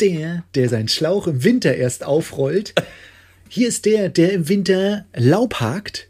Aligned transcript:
der, 0.00 0.44
der 0.54 0.68
seinen 0.68 0.88
Schlauch 0.88 1.26
im 1.26 1.44
Winter 1.44 1.74
erst 1.74 2.04
aufrollt. 2.04 2.74
Hier 3.48 3.68
ist 3.68 3.84
der, 3.84 4.08
der 4.08 4.32
im 4.32 4.48
Winter 4.48 5.06
Laub 5.14 5.54
hakt. 5.60 6.08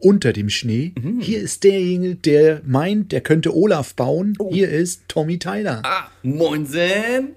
Unter 0.00 0.32
dem 0.32 0.48
Schnee. 0.48 0.92
Hier 1.18 1.40
ist 1.40 1.64
derjenige, 1.64 2.14
der 2.14 2.62
meint, 2.64 3.10
der 3.10 3.20
könnte 3.20 3.52
Olaf 3.52 3.94
bauen. 3.94 4.38
Hier 4.52 4.68
ist 4.68 5.02
Tommy 5.08 5.40
Tyler. 5.40 5.82
Ah, 5.84 6.08
Moinsen. 6.22 7.34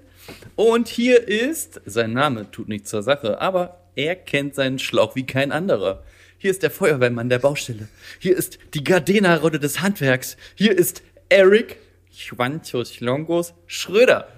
Und 0.54 0.86
hier 0.86 1.26
ist, 1.26 1.80
sein 1.86 2.12
Name 2.12 2.48
tut 2.52 2.68
nichts 2.68 2.90
zur 2.90 3.02
Sache, 3.02 3.40
aber 3.40 3.80
er 3.96 4.14
kennt 4.14 4.54
seinen 4.54 4.78
Schlauch 4.78 5.16
wie 5.16 5.26
kein 5.26 5.50
anderer. 5.50 6.04
Hier 6.38 6.52
ist 6.52 6.62
der 6.62 6.70
Feuerwehrmann 6.70 7.28
der 7.28 7.40
Baustelle. 7.40 7.88
Hier 8.20 8.36
ist 8.36 8.60
die 8.74 8.84
Gardena-Rolle 8.84 9.58
des 9.58 9.80
Handwerks. 9.80 10.36
Hier 10.54 10.76
ist 10.78 11.02
Eric 11.28 11.78
Schwanzos 12.12 13.00
Longos 13.00 13.54
Schröder. 13.66 14.28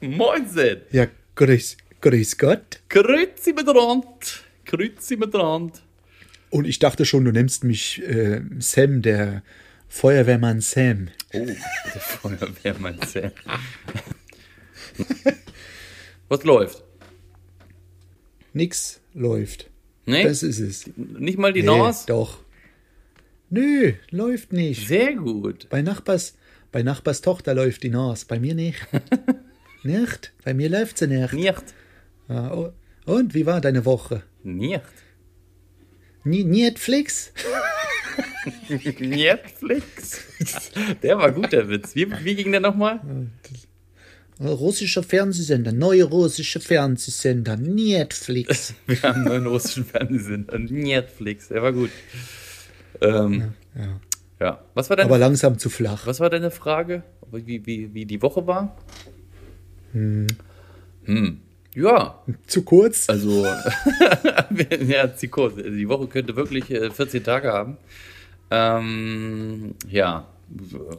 Moinsen. 0.00 0.80
Ja, 0.92 1.06
grüß, 1.36 1.76
grüß 2.00 2.38
Gott. 2.38 2.80
Grüezi 2.88 3.52
miteinander. 3.52 4.08
Grüezi 4.64 5.16
miteinander. 5.16 5.78
Und 6.50 6.66
ich 6.66 6.78
dachte 6.78 7.04
schon, 7.04 7.24
du 7.24 7.32
nennst 7.32 7.64
mich 7.64 8.02
äh, 8.02 8.40
Sam, 8.58 9.02
der 9.02 9.42
Feuerwehrmann 9.88 10.60
Sam. 10.60 11.08
Oh, 11.32 11.44
der 11.46 12.00
Feuerwehrmann 12.00 12.98
Sam. 13.06 13.30
Was 16.28 16.44
läuft? 16.44 16.82
Nix 18.52 19.00
läuft. 19.14 19.70
Nee? 20.06 20.24
Das 20.24 20.42
ist 20.42 20.58
es. 20.58 20.90
Nicht 20.96 21.38
mal 21.38 21.52
die 21.52 21.62
Nee, 21.62 21.66
Nase? 21.78 22.06
doch. 22.06 22.40
Nö, 23.48 23.92
läuft 24.10 24.52
nicht. 24.52 24.86
Sehr 24.88 25.14
gut. 25.14 25.68
Bei 25.70 25.82
Nachbars, 25.82 26.36
bei 26.72 26.82
Nachbars 26.82 27.20
Tochter 27.20 27.54
läuft 27.54 27.82
die 27.82 27.90
Nase, 27.90 28.26
bei 28.26 28.38
mir 28.40 28.54
nicht. 28.54 28.78
nicht? 29.84 30.32
Bei 30.44 30.54
mir 30.54 30.68
läuft 30.68 30.98
sie 30.98 31.06
nicht. 31.08 31.32
Nicht. 31.32 31.62
Ja, 32.28 32.52
oh. 32.52 32.72
Und 33.06 33.34
wie 33.34 33.46
war 33.46 33.60
deine 33.60 33.84
Woche? 33.84 34.22
Nicht. 34.42 34.82
Nie, 36.24 36.44
Netflix? 36.44 37.32
Netflix. 38.98 40.20
Der 41.02 41.18
war 41.18 41.32
gut, 41.32 41.52
der 41.52 41.68
Witz. 41.68 41.94
Wie, 41.94 42.10
wie 42.24 42.34
ging 42.34 42.52
der 42.52 42.60
nochmal? 42.60 43.00
Russischer 44.40 45.02
Fernsehsender, 45.02 45.72
neue 45.72 46.04
russische 46.04 46.60
Fernsehsender, 46.60 47.56
Netflix. 47.56 48.74
Wir 48.86 49.02
haben 49.02 49.28
einen 49.28 49.46
russischen 49.46 49.84
Fernsehsender. 49.84 50.58
Netflix. 50.58 51.48
Der 51.48 51.62
war 51.62 51.72
gut. 51.72 51.90
Ähm, 53.02 53.52
Ja. 53.74 54.00
ja. 54.40 54.64
Was 54.74 54.88
war 54.88 54.96
deine, 54.96 55.08
Aber 55.10 55.18
langsam 55.18 55.58
zu 55.58 55.68
flach. 55.68 56.06
was 56.06 56.20
war 56.20 56.30
deine 56.30 56.50
Frage? 56.50 57.02
Wie, 57.32 57.64
wie, 57.66 57.92
wie 57.94 58.06
die 58.06 58.22
Woche 58.22 58.46
war? 58.46 58.76
Hm. 59.92 61.40
Ja, 61.74 62.22
Zu 62.46 62.62
kurz? 62.62 63.08
also 63.08 63.44
ja, 64.86 65.14
Zikos. 65.14 65.52
Die 65.56 65.88
Woche 65.88 66.06
könnte 66.08 66.36
wirklich 66.36 66.70
äh, 66.70 66.90
14 66.90 67.24
Tage 67.24 67.52
haben. 67.52 67.76
Ähm, 68.50 69.74
ja, 69.88 70.26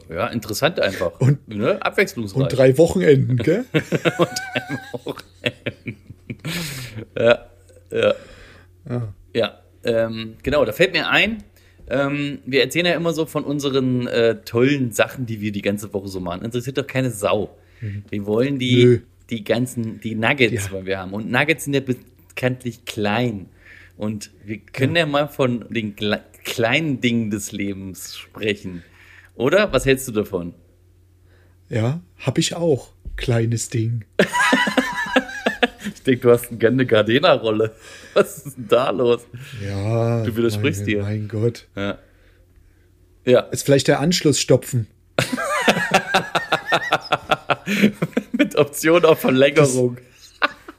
ja, 0.08 0.26
interessant 0.28 0.80
einfach. 0.80 1.20
Und- 1.20 1.46
ne? 1.48 1.80
abwechslungsreich. 1.84 2.42
Und 2.42 2.52
drei 2.56 2.76
Wochenenden, 2.78 3.36
gell? 3.36 3.64
Ja, 7.18 7.46
ja. 7.90 8.14
Ja. 8.88 9.12
Ja, 9.34 9.58
ähm, 9.84 10.34
genau, 10.42 10.64
da 10.64 10.72
fällt 10.72 10.92
mir 10.92 11.08
ein, 11.08 11.42
ähm, 11.88 12.38
wir 12.44 12.62
erzählen 12.62 12.86
ja 12.86 12.94
immer 12.94 13.12
so 13.12 13.26
von 13.26 13.44
unseren 13.44 14.06
äh, 14.08 14.36
tollen 14.44 14.92
Sachen, 14.92 15.24
die 15.26 15.40
wir 15.40 15.52
die 15.52 15.62
ganze 15.62 15.92
Woche 15.94 16.08
so 16.08 16.20
machen. 16.20 16.44
Interessiert 16.44 16.78
doch 16.78 16.86
keine 16.86 17.10
Sau. 17.10 17.56
Wir 18.10 18.26
wollen 18.26 18.58
die, 18.58 18.84
Mhm. 18.84 18.90
Nö. 18.92 18.98
die 19.30 19.44
ganzen, 19.44 20.00
die 20.00 20.14
Nuggets, 20.14 20.66
Ja. 20.66 20.72
weil 20.72 20.86
wir 20.86 20.98
haben. 20.98 21.12
Und 21.12 21.30
Nuggets 21.30 21.64
sind 21.64 21.74
ja 21.74 21.80
bekanntlich 21.80 22.84
klein. 22.84 23.46
Und 23.96 24.30
wir 24.44 24.58
können 24.58 24.96
ja, 24.96 25.06
mal 25.06 25.28
von 25.28 25.64
den 25.70 25.94
gle- 25.96 26.22
kleinen 26.44 27.00
Dingen 27.00 27.30
des 27.30 27.52
Lebens 27.52 28.16
sprechen. 28.16 28.82
Oder? 29.34 29.72
Was 29.72 29.86
hältst 29.86 30.08
du 30.08 30.12
davon? 30.12 30.54
Ja, 31.68 32.00
hab 32.18 32.38
ich 32.38 32.54
auch. 32.54 32.92
Kleines 33.16 33.68
Ding. 33.68 34.04
Ich 35.94 36.02
denke, 36.04 36.20
du 36.22 36.30
hast 36.30 36.48
eine 36.50 36.86
Gardena-Rolle. 36.86 37.74
Was 38.14 38.38
ist 38.46 38.56
denn 38.56 38.68
da 38.68 38.90
los? 38.90 39.20
Ja. 39.64 40.22
Du 40.24 40.36
widersprichst 40.36 40.80
mein, 40.82 40.86
dir. 40.88 41.02
Mein 41.02 41.28
Gott. 41.28 41.68
Ja. 41.76 41.98
Ja, 43.24 43.40
Ist 43.40 43.64
vielleicht 43.64 43.86
der 43.88 44.00
Anschluss 44.00 44.40
stopfen. 44.40 44.86
mit 48.32 48.56
Option 48.56 49.04
auf 49.04 49.20
Verlängerung. 49.20 49.98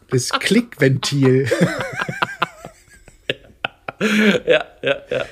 Das 0.09 0.29
Klickventil. 0.29 1.47
Ja, 4.45 4.65
ja, 4.81 4.97
ja. 5.09 5.25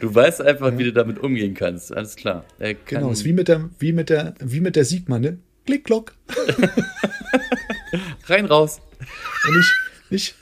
Du 0.00 0.12
weißt 0.12 0.42
einfach, 0.42 0.76
wie 0.76 0.82
du 0.82 0.92
damit 0.92 1.20
umgehen 1.20 1.54
kannst. 1.54 1.96
Alles 1.96 2.16
klar. 2.16 2.44
Kann, 2.58 2.74
Genau, 2.86 3.10
ist 3.12 3.24
wie 3.24 3.32
mit 3.32 3.46
der, 3.46 3.70
wie 3.78 3.92
mit 3.92 4.10
der, 4.10 4.34
wie 4.40 4.60
mit 4.60 4.74
der 4.74 4.84
Sigma, 4.84 5.20
ne? 5.20 5.38
Klick, 5.66 5.84
klock. 5.84 6.14
rein, 8.26 8.46
raus. 8.46 8.80
Und 9.46 9.56
nicht, 9.56 9.74
nicht 10.10 10.34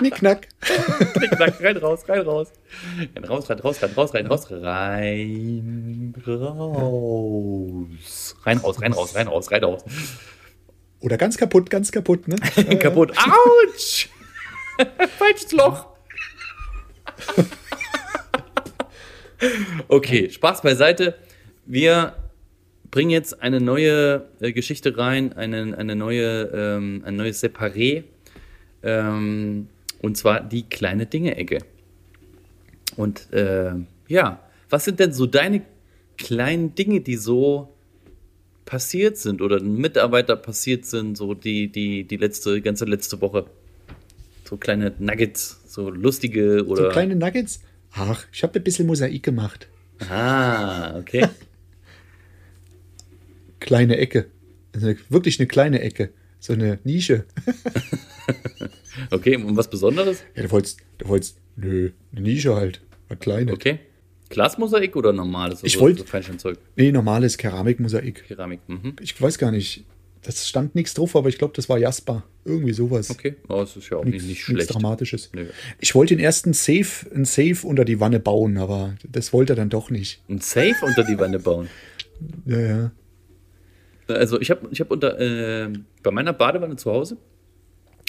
knick, 0.00 0.14
knack. 0.16 0.48
Knick, 1.14 1.30
knack, 1.32 1.60
rein, 1.60 1.76
raus, 1.76 2.08
rein, 2.08 2.22
raus. 2.22 2.52
Rein, 3.14 3.24
raus, 3.24 3.48
rein, 3.50 3.58
raus, 3.58 3.82
rein, 3.82 3.92
raus, 3.94 4.14
rein, 4.14 4.26
raus, 4.26 4.50
rein, 4.50 4.62
raus. 6.24 7.88
Rein, 8.44 8.58
raus, 8.58 8.80
rein, 8.80 8.92
raus, 8.92 9.14
rein, 9.14 9.28
raus, 9.28 9.50
rein, 9.50 9.64
raus. 9.64 9.84
Oder 11.00 11.18
ganz 11.18 11.36
kaputt, 11.36 11.68
ganz 11.70 11.90
kaputt, 11.90 12.28
ne? 12.28 12.36
Kaputt. 12.78 13.12
Autsch! 13.18 14.08
Falsches 15.18 15.52
Loch. 15.52 15.86
Okay, 19.88 20.30
Spaß 20.30 20.62
beiseite. 20.62 21.16
Wir 21.66 22.16
bringen 22.92 23.10
jetzt 23.10 23.42
eine 23.42 23.60
neue 23.60 24.28
äh, 24.40 24.52
Geschichte 24.52 24.96
rein, 24.96 25.32
eine, 25.32 25.76
eine 25.76 25.96
neue, 25.96 26.42
ähm, 26.54 27.02
ein 27.04 27.16
neues 27.16 27.42
Separé. 27.42 28.04
Ähm, 28.84 29.68
und 30.02 30.16
zwar 30.16 30.40
die 30.40 30.64
kleine 30.64 31.06
Dinge-Ecke. 31.06 31.58
Und 32.96 33.32
äh, 33.32 33.72
ja, 34.08 34.40
was 34.68 34.84
sind 34.84 35.00
denn 35.00 35.12
so 35.12 35.26
deine 35.26 35.62
kleinen 36.18 36.74
Dinge, 36.74 37.00
die 37.00 37.16
so 37.16 37.72
passiert 38.64 39.16
sind 39.16 39.40
oder 39.40 39.62
Mitarbeiter 39.62 40.36
passiert 40.36 40.84
sind, 40.84 41.16
so 41.16 41.34
die, 41.34 41.70
die, 41.70 42.04
die 42.04 42.16
letzte, 42.16 42.60
ganze 42.60 42.84
letzte 42.84 43.20
Woche? 43.20 43.46
So 44.44 44.56
kleine 44.56 44.92
Nuggets, 44.98 45.60
so 45.66 45.88
lustige 45.88 46.66
oder. 46.66 46.84
So 46.84 46.88
kleine 46.90 47.16
Nuggets. 47.16 47.60
Ach, 47.92 48.26
ich 48.32 48.42
habe 48.42 48.58
ein 48.58 48.64
bisschen 48.64 48.86
Mosaik 48.86 49.22
gemacht. 49.22 49.68
ah, 50.10 50.98
okay. 50.98 51.26
Kleine 53.60 53.96
Ecke. 53.98 54.26
Also 54.74 54.94
wirklich 55.08 55.38
eine 55.38 55.46
kleine 55.46 55.80
Ecke. 55.80 56.10
So 56.40 56.52
eine 56.54 56.80
Nische. 56.82 57.24
Okay, 59.10 59.36
und 59.36 59.56
was 59.56 59.68
Besonderes? 59.68 60.22
Ja, 60.34 60.42
du 60.42 60.50
wolltest, 60.50 60.80
du 60.98 61.08
wolltest, 61.08 61.38
nö, 61.56 61.90
eine 62.12 62.20
Nische 62.20 62.54
halt. 62.54 62.80
Eine 63.08 63.18
kleine. 63.18 63.52
Okay. 63.52 63.78
Glasmosaik 64.30 64.96
oder 64.96 65.12
normales? 65.12 65.62
Ich 65.62 65.74
Also 65.74 65.80
wollt- 65.84 66.08
so 66.40 66.52
Nee, 66.76 66.90
normales 66.92 67.36
Keramikmosaik. 67.36 68.24
Keramik. 68.28 68.60
Mhm. 68.66 68.96
Ich 69.00 69.20
weiß 69.20 69.36
gar 69.38 69.50
nicht. 69.50 69.84
Das 70.22 70.48
stand 70.48 70.74
nichts 70.76 70.94
drauf, 70.94 71.16
aber 71.16 71.28
ich 71.28 71.36
glaube, 71.36 71.52
das 71.54 71.68
war 71.68 71.78
Jasper. 71.78 72.22
Irgendwie 72.44 72.72
sowas. 72.72 73.10
Okay, 73.10 73.34
oh, 73.48 73.56
das 73.60 73.76
ist 73.76 73.90
ja 73.90 73.98
auch 73.98 74.04
Nichts, 74.04 74.22
nicht, 74.22 74.28
nicht 74.38 74.48
nichts 74.48 74.64
schlecht. 74.64 74.74
Dramatisches. 74.74 75.30
Nö. 75.34 75.46
Ich 75.80 75.94
wollte 75.94 76.14
den 76.16 76.24
ersten 76.24 76.52
Safe, 76.52 77.10
einen 77.12 77.24
Safe 77.24 77.56
unter 77.66 77.84
die 77.84 77.98
Wanne 78.00 78.20
bauen, 78.20 78.56
aber 78.56 78.94
das 79.08 79.32
wollte 79.32 79.52
er 79.54 79.56
dann 79.56 79.68
doch 79.68 79.90
nicht. 79.90 80.22
Ein 80.28 80.40
Safe 80.40 80.74
unter 80.82 81.02
die 81.04 81.18
Wanne 81.18 81.38
bauen. 81.40 81.68
Ja, 82.46 82.60
ja. 82.60 82.90
Also 84.08 84.40
ich 84.40 84.50
habe 84.50 84.68
ich 84.70 84.80
hab 84.80 84.90
unter 84.90 85.18
äh, 85.20 85.68
bei 86.02 86.10
meiner 86.10 86.32
Badewanne 86.32 86.76
zu 86.76 86.90
Hause 86.90 87.16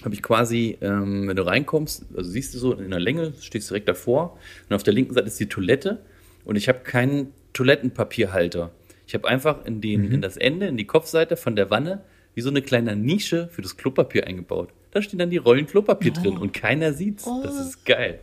habe 0.06 0.16
ich 0.16 0.22
quasi, 0.22 0.78
ähm, 0.82 1.28
wenn 1.28 1.36
du 1.36 1.46
reinkommst, 1.46 2.06
also 2.16 2.30
siehst 2.30 2.54
du 2.54 2.60
so 2.60 2.74
in 2.74 2.90
der 2.92 3.00
Länge, 3.00 3.34
stehst 3.40 3.70
direkt 3.70 3.88
davor 3.88 4.38
und 4.70 4.76
auf 4.76 4.84
der 4.84 4.94
linken 4.94 5.14
Seite 5.14 5.28
ist 5.28 5.40
die 5.40 5.48
Toilette 5.48 6.00
und 6.46 6.56
ich 6.56 6.68
habe 6.68 6.80
keinen 6.80 7.34
Toilettenpapierhalter. 7.54 8.72
Ich 9.08 9.14
habe 9.14 9.28
einfach 9.28 9.66
in, 9.66 9.82
den, 9.82 10.12
in 10.12 10.22
das 10.22 10.38
Ende, 10.38 10.68
in 10.68 10.78
die 10.78 10.86
Kopfseite 10.86 11.36
von 11.38 11.56
der 11.56 11.70
Wanne, 11.70 12.04
wie 12.36 12.42
so 12.42 12.50
eine 12.50 12.62
kleine 12.62 12.96
Nische 12.96 13.48
für 13.52 13.62
das 13.62 13.78
Klopapier 13.78 14.26
eingebaut. 14.26 14.70
Da 14.92 15.02
stehen 15.02 15.20
dann 15.20 15.30
die 15.30 15.38
Rollen 15.38 15.68
Klopapier 15.68 16.14
drin 16.14 16.38
und 16.38 16.54
keiner 16.54 16.94
sieht's. 16.94 17.28
Das 17.44 17.60
ist 17.60 17.86
geil. 17.86 18.20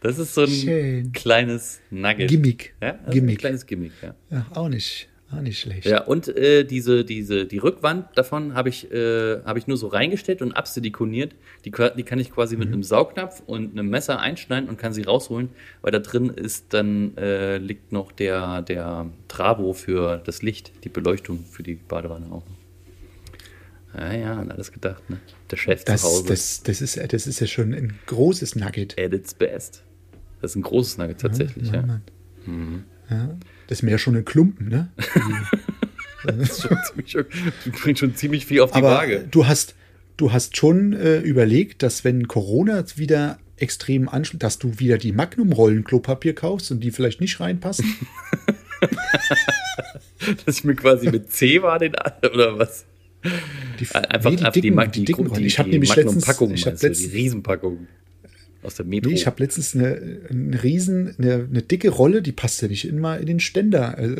Das 0.00 0.18
ist 0.18 0.34
so 0.34 0.42
ein 0.42 0.48
Schön. 0.48 1.12
kleines 1.12 1.80
Nugget. 1.90 2.28
Gimmick. 2.28 2.74
Ja, 2.82 2.90
also 2.90 3.04
ein 3.06 3.12
Gimmick. 3.12 3.38
kleines 3.38 3.66
Gimmick, 3.66 3.92
ja. 4.02 4.14
Ja, 4.30 4.46
auch 4.54 4.68
nicht, 4.68 5.08
auch 5.32 5.40
nicht 5.40 5.58
schlecht. 5.60 5.86
Ja, 5.86 6.02
und 6.04 6.28
äh, 6.28 6.64
diese, 6.64 7.04
diese, 7.04 7.46
die 7.46 7.58
Rückwand 7.58 8.06
davon 8.16 8.54
habe 8.54 8.68
ich, 8.68 8.90
äh, 8.92 9.40
hab 9.44 9.56
ich 9.56 9.66
nur 9.66 9.76
so 9.76 9.88
reingestellt 9.88 10.42
und 10.42 10.52
absilikoniert. 10.52 11.34
Die, 11.64 11.70
die 11.70 12.02
kann 12.02 12.18
ich 12.18 12.30
quasi 12.32 12.56
mit 12.56 12.68
einem 12.68 12.82
Saugnapf 12.82 13.42
und 13.46 13.72
einem 13.72 13.88
Messer 13.88 14.18
einschneiden 14.20 14.68
und 14.68 14.78
kann 14.78 14.92
sie 14.92 15.02
rausholen, 15.02 15.50
weil 15.80 15.92
da 15.92 15.98
drin 15.98 16.28
ist 16.28 16.74
dann 16.74 17.16
äh, 17.16 17.58
liegt 17.58 17.92
noch 17.92 18.12
der, 18.12 18.62
der 18.62 19.10
Trabo 19.28 19.72
für 19.72 20.18
das 20.24 20.42
Licht, 20.42 20.72
die 20.84 20.88
Beleuchtung 20.88 21.44
für 21.44 21.62
die 21.62 21.74
Badewanne 21.74 22.30
auch. 22.30 22.44
Ja, 23.94 24.12
ja, 24.14 24.38
an 24.38 24.50
alles 24.50 24.72
gedacht, 24.72 25.08
ne? 25.10 25.20
Der 25.50 25.56
Chef 25.58 25.84
Das, 25.84 26.00
zu 26.00 26.08
Hause. 26.08 26.24
das, 26.28 26.62
das, 26.62 26.80
ist, 26.80 27.12
das 27.12 27.26
ist 27.26 27.40
ja 27.40 27.46
schon 27.46 27.74
ein 27.74 27.98
großes 28.06 28.56
Nugget. 28.56 28.98
at 28.98 29.12
its 29.12 29.34
best. 29.34 29.82
Das 30.40 30.52
ist 30.52 30.56
ein 30.56 30.62
großes 30.62 30.96
Nugget 30.98 31.20
tatsächlich, 31.20 31.70
ja. 31.70 31.82
Mann, 31.82 32.02
Mann. 32.46 32.84
Ja, 33.10 33.36
das 33.72 33.78
ist 33.78 33.84
mehr 33.84 33.96
schon 33.96 34.16
ein 34.16 34.24
Klumpen, 34.26 34.68
ne? 34.68 34.90
Das 36.26 36.60
schon 36.68 36.76
ziemlich, 36.86 37.12
du 37.12 37.70
bringst 37.82 38.00
schon 38.00 38.14
ziemlich 38.14 38.44
viel 38.44 38.60
auf 38.60 38.70
die 38.70 38.76
Aber 38.76 38.90
Waage. 38.90 39.26
du 39.30 39.46
hast, 39.46 39.74
du 40.18 40.30
hast 40.30 40.58
schon 40.58 40.92
äh, 40.92 41.20
überlegt, 41.20 41.82
dass 41.82 42.04
wenn 42.04 42.28
Corona 42.28 42.84
wieder 42.96 43.38
extrem 43.56 44.10
anschlägt, 44.10 44.42
dass 44.42 44.58
du 44.58 44.78
wieder 44.78 44.98
die 44.98 45.12
Magnum-Rollen 45.12 45.84
Klopapier 45.84 46.34
kaufst 46.34 46.70
und 46.70 46.80
die 46.80 46.90
vielleicht 46.90 47.22
nicht 47.22 47.40
reinpassen. 47.40 47.86
Dass 50.44 50.58
ich 50.58 50.64
mir 50.64 50.74
quasi 50.74 51.10
mit 51.10 51.32
C 51.32 51.62
war 51.62 51.78
den 51.78 51.94
oder 52.22 52.58
was? 52.58 52.84
Die, 53.80 53.88
Einfach, 53.94 54.30
nee, 54.30 54.36
die 54.36 54.60
die, 54.60 54.60
dicken, 54.60 54.80
die 54.80 54.90
die, 54.90 55.04
dicken 55.04 55.24
die, 55.24 55.30
Rollen. 55.30 55.40
die, 55.40 55.46
Ich 55.46 55.58
habe 55.58 55.70
nämlich 55.70 55.94
letztens, 55.96 56.26
Magnum-Packung, 56.26 56.54
ich 56.54 56.62
habe 56.62 56.70
meinst 56.72 56.82
du, 56.82 56.86
die 56.88 56.92
letztens, 56.92 57.14
Riesenpackung 57.14 57.86
aus 58.62 58.74
der 58.76 58.86
Metro. 58.86 59.08
nee, 59.10 59.14
ich 59.16 59.26
habe 59.26 59.42
letztens 59.42 59.74
eine, 59.74 60.20
eine 60.30 60.62
riesen, 60.62 61.14
eine, 61.18 61.46
eine 61.50 61.62
dicke 61.62 61.88
Rolle, 61.90 62.22
die 62.22 62.32
passt 62.32 62.62
ja 62.62 62.68
nicht 62.68 62.86
immer 62.86 63.18
in 63.18 63.26
den 63.26 63.40
Ständer. 63.40 63.96
Also, 63.98 64.16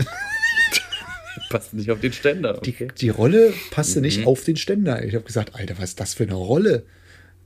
Passt 1.49 1.75
nicht 1.75 1.91
auf 1.91 2.01
den 2.01 2.13
Ständer. 2.13 2.61
die, 2.65 2.71
Okay. 2.71 2.89
die 2.99 3.09
Rolle 3.09 3.53
passte 3.71 3.99
Mhm. 3.99 4.03
nicht 4.05 4.27
auf 4.27 4.45
den 4.45 4.57
Ständer. 4.57 5.05
Ich 5.05 5.15
habe 5.15 5.25
gesagt, 5.25 5.55
Alter, 5.55 5.77
was 5.79 5.91
ist 5.91 6.01
das 6.01 6.15
für 6.15 6.25
eine 6.25 6.35
Rolle? 6.35 6.85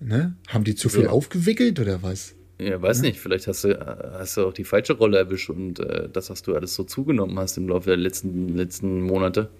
Ne? 0.00 0.34
Haben 0.48 0.64
die 0.64 0.74
zu 0.74 0.88
viel 0.88 1.04
Ja. 1.04 1.10
aufgewickelt 1.10 1.78
oder 1.80 2.02
was? 2.02 2.34
Ja, 2.58 2.80
weiß 2.80 3.02
nicht, 3.02 3.18
vielleicht 3.20 3.46
hast 3.48 3.64
du, 3.64 3.68
äh, 3.68 3.78
hast 4.18 4.36
du 4.36 4.46
auch 4.46 4.52
die 4.52 4.64
falsche 4.64 4.94
Rolle 4.94 5.18
erwischt 5.18 5.50
und 5.50 5.78
äh, 5.80 6.08
das, 6.12 6.30
was 6.30 6.42
du 6.42 6.54
alles 6.54 6.74
so 6.74 6.84
zugenommen 6.84 7.38
hast 7.38 7.56
im 7.58 7.68
Laufe 7.68 7.90
der 7.90 7.96
letzten, 7.98 8.56
letzten 8.56 9.02
Monate, 9.02 9.50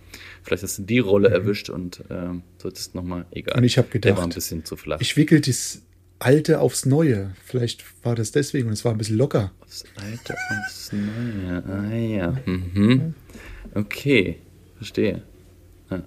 vielleicht 0.43 0.63
hast 0.63 0.79
du 0.79 0.83
die 0.83 0.99
Rolle 1.01 1.29
erwischt 1.29 1.69
und 1.69 2.03
ähm, 2.11 2.43
solltest 2.59 2.95
nochmal, 2.95 3.27
egal. 3.33 3.55
Mhm. 3.57 3.59
Und 3.59 3.65
ich 3.65 3.79
hab 3.79 3.91
Der 3.91 4.03
war 4.03 4.11
gedacht, 4.11 4.23
ein 4.27 4.35
bisschen 4.35 4.65
zu 4.65 4.77
flach. 4.77 5.01
Ich 5.01 5.17
wickel 5.17 5.41
das 5.41 5.83
Alte 6.19 6.61
aufs 6.61 6.87
Neue. 6.87 7.33
Vielleicht 7.45 7.85
war 8.05 8.15
das 8.15 8.33
deswegen 8.33 8.69
und 8.69 8.73
es 8.73 8.85
war 8.85 8.93
ein 8.93 8.99
bisschen 8.99 9.19
locker. 9.19 9.53
Das 9.61 9.85
alte 9.97 10.35
aufs 10.35 10.93
neue. 10.93 11.65
Ah 11.65 11.95
ja. 11.95 12.41
Mhm. 12.47 13.15
Okay, 13.75 14.39
verstehe. 14.77 15.23
Ja. 15.91 16.05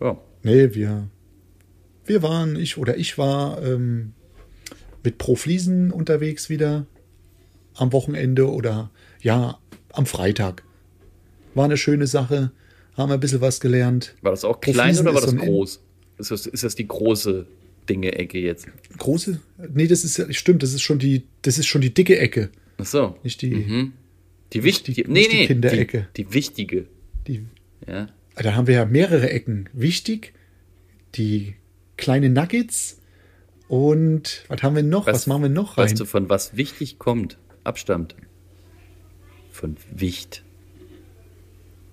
Ja. 0.00 0.18
Nee, 0.42 0.74
wir, 0.74 1.08
wir 2.04 2.22
waren, 2.22 2.56
ich 2.56 2.76
oder 2.76 2.98
ich 2.98 3.16
war 3.16 3.62
ähm, 3.62 4.12
mit 5.02 5.16
Pro 5.16 5.34
Fliesen 5.34 5.90
unterwegs 5.90 6.50
wieder 6.50 6.86
am 7.74 7.92
Wochenende 7.92 8.50
oder 8.50 8.90
ja, 9.20 9.58
am 9.92 10.04
Freitag. 10.04 10.62
War 11.54 11.64
eine 11.64 11.78
schöne 11.78 12.06
Sache, 12.06 12.52
haben 12.96 13.10
ein 13.10 13.20
bisschen 13.20 13.40
was 13.40 13.60
gelernt. 13.60 14.14
War 14.20 14.32
das 14.32 14.44
auch 14.44 14.60
klein 14.60 14.88
Fliesen 14.88 15.06
oder 15.06 15.14
war 15.14 15.22
das 15.22 15.30
so 15.30 15.36
groß? 15.36 15.80
Ist 16.18 16.30
das, 16.30 16.46
ist 16.46 16.64
das 16.64 16.74
die 16.74 16.86
große 16.86 17.46
Dinge-Ecke 17.88 18.38
jetzt? 18.38 18.68
Große? 18.98 19.40
Nee, 19.72 19.86
das 19.86 20.04
ist 20.04 20.16
ja, 20.16 20.32
stimmt, 20.32 20.62
das 20.62 20.72
ist 20.72 20.82
schon 20.82 20.98
die, 20.98 21.24
das 21.42 21.58
ist 21.58 21.66
schon 21.66 21.80
die 21.80 21.92
dicke 21.92 22.18
Ecke. 22.18 22.50
Ach 22.78 22.86
so. 22.86 23.16
Nicht 23.22 23.42
die, 23.42 23.50
Mhm. 23.50 23.92
Die 24.52 24.62
wichtige. 24.62 25.02
Nee, 25.02 25.20
nicht 25.20 25.32
die 25.32 25.36
nee. 25.36 25.46
Kinderecke. 25.46 26.08
Die, 26.16 26.24
die 26.24 26.34
wichtige. 26.34 26.86
die 27.26 27.44
Ja. 27.88 28.08
Da 28.36 28.54
haben 28.54 28.66
wir 28.66 28.74
ja 28.74 28.84
mehrere 28.84 29.30
Ecken. 29.30 29.68
Wichtig, 29.72 30.32
die 31.14 31.54
kleinen 31.96 32.32
Nuggets 32.32 33.00
und 33.68 34.44
was 34.48 34.62
haben 34.62 34.76
wir 34.76 34.82
noch? 34.82 35.06
Was, 35.06 35.26
machen 35.26 35.42
wir 35.42 35.48
noch 35.48 35.78
rein? 35.78 35.84
Weißt 35.86 35.98
du, 36.00 36.04
von 36.04 36.28
was 36.28 36.56
wichtig 36.56 36.98
kommt? 36.98 37.38
Abstammt. 37.64 38.14
Von 39.50 39.76
Wicht. 39.92 40.44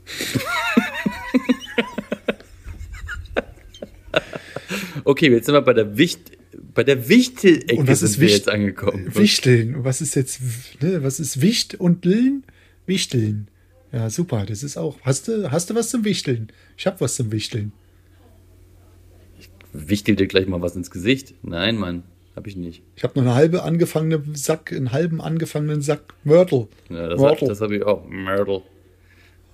okay, 5.11 5.29
jetzt 5.29 5.45
sind 5.45 5.53
wir 5.55 5.61
bei 5.61 5.73
der 5.73 5.97
Wicht, 5.97 6.31
bei 6.73 6.83
der 6.83 7.07
Wichtel-Ecke 7.07 7.75
Und 7.79 7.87
was 7.87 7.99
sind 7.99 8.09
ist 8.09 8.19
wir 8.19 8.27
Wicht- 8.27 8.37
jetzt 8.37 8.49
angekommen. 8.49 9.13
Wichteln. 9.15 9.75
Und 9.75 9.83
Was 9.83 10.01
ist 10.01 10.15
jetzt, 10.15 10.41
ne, 10.81 11.03
was 11.03 11.19
ist 11.19 11.41
Wicht 11.41 11.75
und 11.75 12.03
Lillen? 12.05 12.43
Wichteln. 12.85 13.47
Ja, 13.91 14.09
super. 14.09 14.45
Das 14.47 14.63
ist 14.63 14.77
auch. 14.77 14.99
Hast 15.01 15.27
du, 15.27 15.51
hast 15.51 15.69
du 15.69 15.75
was 15.75 15.89
zum 15.89 16.03
Wichteln? 16.05 16.47
Ich 16.77 16.87
habe 16.87 16.99
was 17.01 17.15
zum 17.15 17.31
Wichteln. 17.31 17.71
Wichtel 19.73 20.15
dir 20.15 20.27
gleich 20.27 20.47
mal 20.47 20.61
was 20.61 20.75
ins 20.75 20.91
Gesicht? 20.91 21.33
Nein, 21.43 21.77
Mann, 21.77 22.03
hab 22.35 22.45
ich 22.47 22.55
nicht. 22.57 22.81
Ich 22.95 23.03
habe 23.03 23.13
noch 23.19 23.25
eine 23.25 23.35
halbe 23.35 23.63
angefangene 23.63 24.21
Sack, 24.33 24.71
einen 24.73 24.91
halben 24.91 25.21
angefangenen 25.21 25.81
Sack 25.81 26.13
Mörtel. 26.25 26.67
Ja, 26.89 27.07
das, 27.07 27.19
Mörtel. 27.19 27.47
das 27.47 27.61
habe 27.61 27.77
ich 27.77 27.83
auch. 27.83 28.05
Mörtel. 28.09 28.61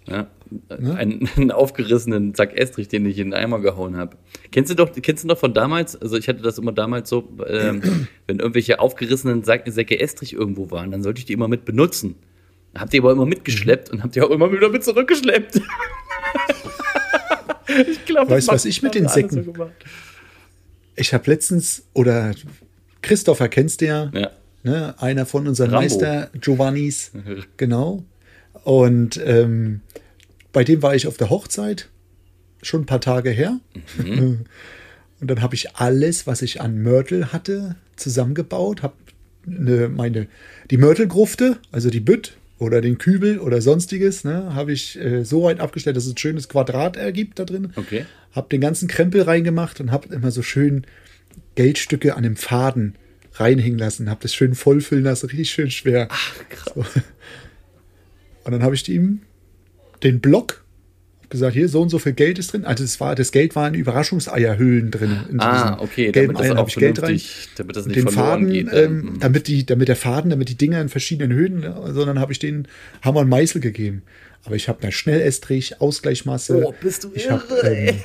Ja, 0.08 0.28
Ne? 0.80 0.96
einen, 0.96 1.30
einen 1.36 1.52
aufgerissenen 1.52 2.34
Sack 2.36 2.58
Estrich, 2.58 2.88
den 2.88 3.06
ich 3.06 3.18
in 3.18 3.32
den 3.32 3.34
Eimer 3.34 3.60
gehauen 3.60 3.98
habe. 3.98 4.18
Kennst 4.52 4.72
du 4.72 4.76
doch, 4.76 4.92
kennst 5.02 5.24
du 5.24 5.28
noch 5.28 5.38
von 5.38 5.54
damals? 5.54 5.96
Also 5.96 6.18
ich 6.18 6.28
hatte 6.28 6.42
das 6.42 6.58
immer 6.58 6.72
damals 6.72 7.10
so, 7.10 7.28
ähm, 7.48 7.82
wenn 8.28 8.40
irgendwelche 8.40 8.80
aufgerissenen 8.80 9.44
Sack, 9.44 9.64
Säcke 9.68 10.00
Estrich 10.00 10.34
irgendwo 10.34 10.72
waren, 10.72 10.92
dann 10.92 11.04
sollte 11.04 11.20
ich 11.20 11.26
die 11.26 11.34
immer 11.34 11.48
mit 11.48 11.66
benutzen. 11.66 12.16
Habt 12.78 12.94
ihr 12.94 13.02
aber 13.02 13.12
immer 13.14 13.26
mitgeschleppt 13.26 13.90
und 13.90 14.04
habt 14.04 14.16
ihr 14.16 14.26
auch 14.26 14.30
immer 14.30 14.52
wieder 14.52 14.70
mit 14.70 14.84
zurückgeschleppt. 14.84 15.60
ich 17.90 18.06
glaube, 18.06 18.32
Weißt 18.32 18.48
du, 18.48 18.52
was 18.54 18.66
ich 18.66 18.82
mit 18.82 18.96
den 18.96 19.08
Säcken- 19.08 19.54
Ich 20.96 21.14
habe 21.14 21.30
letztens, 21.30 21.84
oder 21.94 22.34
Christopher 23.02 23.50
kennst 23.50 23.82
du 23.82 23.86
ja, 23.88 24.12
Ja. 24.14 24.32
ne, 24.64 24.96
einer 25.00 25.26
von 25.26 25.48
unseren 25.48 25.70
Rambo. 25.72 25.82
Meister 25.82 26.30
Giovannis, 26.40 27.12
genau. 27.58 28.04
Und 28.64 29.20
ähm, 29.24 29.82
bei 30.58 30.64
dem 30.64 30.82
war 30.82 30.96
ich 30.96 31.06
auf 31.06 31.18
der 31.18 31.30
Hochzeit, 31.30 31.88
schon 32.64 32.82
ein 32.82 32.86
paar 32.88 33.00
Tage 33.00 33.30
her. 33.30 33.60
Mhm. 34.04 34.46
Und 35.20 35.30
dann 35.30 35.44
habe 35.44 35.54
ich 35.54 35.76
alles, 35.76 36.26
was 36.26 36.42
ich 36.42 36.62
an 36.62 36.82
Mörtel 36.82 37.32
hatte, 37.32 37.76
zusammengebaut, 37.96 38.82
habe 38.82 38.96
ne, 39.46 39.88
meine 39.88 40.26
die 40.72 40.78
Mörtelgrufte, 40.78 41.60
also 41.72 41.92
die 41.92 42.00
Bütt 42.00 42.38
oder 42.58 42.82
den 42.82 42.98
Kübel 42.98 43.38
oder 43.38 43.62
sonstiges, 43.62 44.24
ne, 44.24 44.56
habe 44.56 44.72
ich 44.72 45.00
äh, 45.00 45.24
so 45.24 45.44
weit 45.44 45.60
abgestellt, 45.60 45.96
dass 45.96 46.08
es 46.08 46.14
ein 46.14 46.18
schönes 46.18 46.50
Quadrat 46.50 46.98
ergibt 46.98 47.38
da 47.38 47.46
drin. 47.46 47.74
Okay. 47.76 48.08
Habe 48.32 48.50
den 48.50 48.60
ganzen 48.60 48.88
Krempel 48.88 49.22
reingemacht 49.22 49.80
und 49.80 49.92
habe 49.92 50.12
immer 50.12 50.32
so 50.32 50.42
schön 50.42 50.88
Geldstücke 51.54 52.16
an 52.16 52.24
dem 52.24 52.36
Faden 52.36 52.96
reinhängen 53.34 53.78
lassen, 53.78 54.10
habe 54.10 54.22
das 54.24 54.34
schön 54.34 54.56
vollfüllen 54.56 55.04
lassen, 55.04 55.28
richtig 55.28 55.52
schön 55.52 55.70
schwer. 55.70 56.08
Ach, 56.10 56.34
krass. 56.50 57.04
Und 58.44 58.54
dann 58.54 58.64
habe 58.64 58.74
ich 58.74 58.90
ihm 58.90 59.22
den 60.04 60.20
Block 60.22 60.64
hab 61.24 61.32
gesagt, 61.32 61.54
hier 61.56 61.68
so 61.68 61.82
und 61.82 61.90
so 61.90 62.00
viel 62.00 62.14
Geld 62.14 62.40
ist 62.40 62.54
drin. 62.54 62.64
Also 62.64 62.86
das 62.86 63.02
war 63.02 63.14
das 63.14 63.34
Geld 63.34 63.54
war 63.58 63.68
in 63.68 63.74
Überraschungseierhüllen 63.74 64.92
drin. 64.92 65.18
In 65.30 65.42
Ah, 65.42 65.78
okay, 65.82 66.14
gelben 66.14 66.34
damit 66.34 66.40
das 66.40 66.46
Eiern 66.46 66.54
auch 66.56 66.60
habe 66.62 66.70
ich 66.70 66.76
Geld 66.78 67.04
rein. 67.04 67.22
damit 67.58 67.76
das 67.76 67.86
nicht 67.86 67.98
den 67.98 68.08
verloren 68.08 68.32
Faden, 68.44 68.50
geht. 68.50 68.68
ähm, 68.72 68.98
Mhm. 69.02 69.20
damit, 69.20 69.48
die, 69.50 69.66
damit 69.66 69.90
der 69.90 69.98
Faden, 69.98 70.30
damit 70.30 70.48
die 70.48 70.56
Dinger 70.56 70.80
in 70.80 70.88
verschiedenen 70.88 71.36
Höhen, 71.36 71.60
ne, 71.60 71.76
sondern 71.94 72.20
habe 72.22 72.32
ich 72.32 72.40
den 72.40 72.70
Hammer 73.02 73.20
und 73.20 73.30
Meißel 73.30 73.60
gegeben. 73.60 74.04
Aber 74.46 74.56
ich 74.56 74.70
habe 74.70 74.80
da 74.82 74.90
Schnellestrich, 74.90 75.82
Ausgleichsmasse. 75.82 76.64
Oh, 76.66 76.74
bist 76.82 77.04
du 77.04 77.12
ich 77.14 77.26
irre, 77.26 77.42
hab, 77.42 77.64
ähm, 77.66 77.96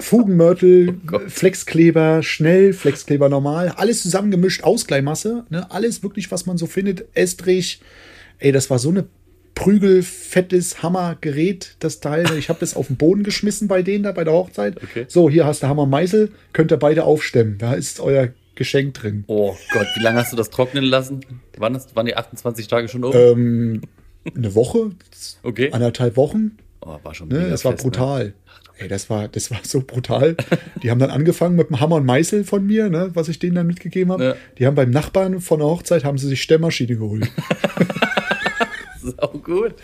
Fugenmörtel, 0.00 0.94
Oh. 1.12 1.18
Flexkleber, 1.28 2.22
schnell, 2.22 2.72
Flexkleber 2.72 3.28
normal, 3.28 3.68
alles 3.76 4.02
zusammengemischt, 4.02 4.62
Ausgleichmasse, 4.62 5.44
ne, 5.50 5.70
alles 5.70 6.02
wirklich, 6.02 6.30
was 6.30 6.46
man 6.46 6.58
so 6.58 6.66
findet, 6.66 7.04
Estrich. 7.14 7.80
Ey, 8.38 8.52
das 8.52 8.70
war 8.70 8.78
so 8.78 8.88
eine 8.90 9.04
prügelfettes 9.54 10.82
Hammergerät, 10.82 11.76
das 11.80 12.00
Teil. 12.00 12.26
Ich 12.38 12.48
habe 12.48 12.60
das 12.60 12.74
auf 12.74 12.86
den 12.86 12.96
Boden 12.96 13.22
geschmissen 13.22 13.68
bei 13.68 13.82
denen 13.82 14.04
da 14.04 14.12
bei 14.12 14.24
der 14.24 14.32
Hochzeit. 14.32 14.82
Okay. 14.82 15.04
So, 15.08 15.28
hier 15.28 15.44
hast 15.44 15.62
du 15.62 15.68
Hammer 15.68 15.82
und 15.82 15.90
Meißel, 15.90 16.30
könnt 16.52 16.72
ihr 16.72 16.78
beide 16.78 17.04
aufstemmen. 17.04 17.58
Da 17.58 17.74
ist 17.74 18.00
euer 18.00 18.28
Geschenk 18.54 18.94
drin. 18.94 19.24
Oh 19.26 19.56
Gott, 19.72 19.86
wie 19.96 20.02
lange 20.02 20.18
hast 20.18 20.32
du 20.32 20.36
das 20.36 20.50
trocknen 20.50 20.84
lassen? 20.84 21.20
Waren, 21.56 21.74
das, 21.74 21.94
waren 21.96 22.06
die 22.06 22.16
28 22.16 22.68
Tage 22.68 22.88
schon 22.88 23.04
um? 23.04 23.12
Ähm, 23.14 23.82
eine 24.36 24.54
Woche, 24.54 24.90
okay. 25.42 25.70
anderthalb 25.72 26.16
Wochen. 26.16 26.58
Oh, 26.82 26.98
war 27.02 27.14
schon 27.14 27.28
Ne, 27.28 27.48
das 27.48 27.64
war 27.64 27.72
fest, 27.72 27.84
ne? 27.84 27.90
brutal. 27.90 28.34
Ey, 28.78 28.88
das 28.88 29.10
war, 29.10 29.28
das 29.28 29.50
war 29.50 29.60
so 29.62 29.82
brutal. 29.86 30.36
Die 30.82 30.90
haben 30.90 30.98
dann 30.98 31.10
angefangen 31.10 31.54
mit 31.54 31.68
dem 31.68 31.80
Hammer 31.80 31.96
und 31.96 32.06
Meißel 32.06 32.44
von 32.44 32.66
mir, 32.66 32.88
ne, 32.88 33.10
was 33.12 33.28
ich 33.28 33.38
denen 33.38 33.54
dann 33.54 33.66
mitgegeben 33.66 34.10
habe. 34.10 34.24
Ja. 34.24 34.34
Die 34.58 34.66
haben 34.66 34.74
beim 34.74 34.90
Nachbarn 34.90 35.40
von 35.40 35.58
der 35.58 35.68
Hochzeit 35.68 36.04
haben 36.04 36.16
sie 36.16 36.28
sich 36.28 36.40
Stemmmaschine 36.40 36.96
geholt. 36.96 37.30
Gut. 39.50 39.74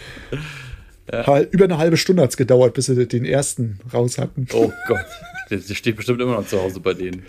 Hal- 1.13 1.49
Über 1.51 1.65
eine 1.65 1.79
halbe 1.79 1.97
Stunde 1.97 2.23
hat 2.23 2.31
es 2.31 2.37
gedauert, 2.37 2.75
bis 2.75 2.87
sie 2.87 3.07
den 3.07 3.25
ersten 3.25 3.79
raus 3.93 4.19
hatten. 4.19 4.47
Oh 4.53 4.73
Gott. 4.87 5.05
Der, 5.51 5.59
steht 5.61 5.97
bestimmt 5.97 6.21
immer 6.21 6.35
noch 6.37 6.47
zu 6.47 6.61
Hause 6.61 6.81
bei 6.81 6.95
denen. 6.95 7.25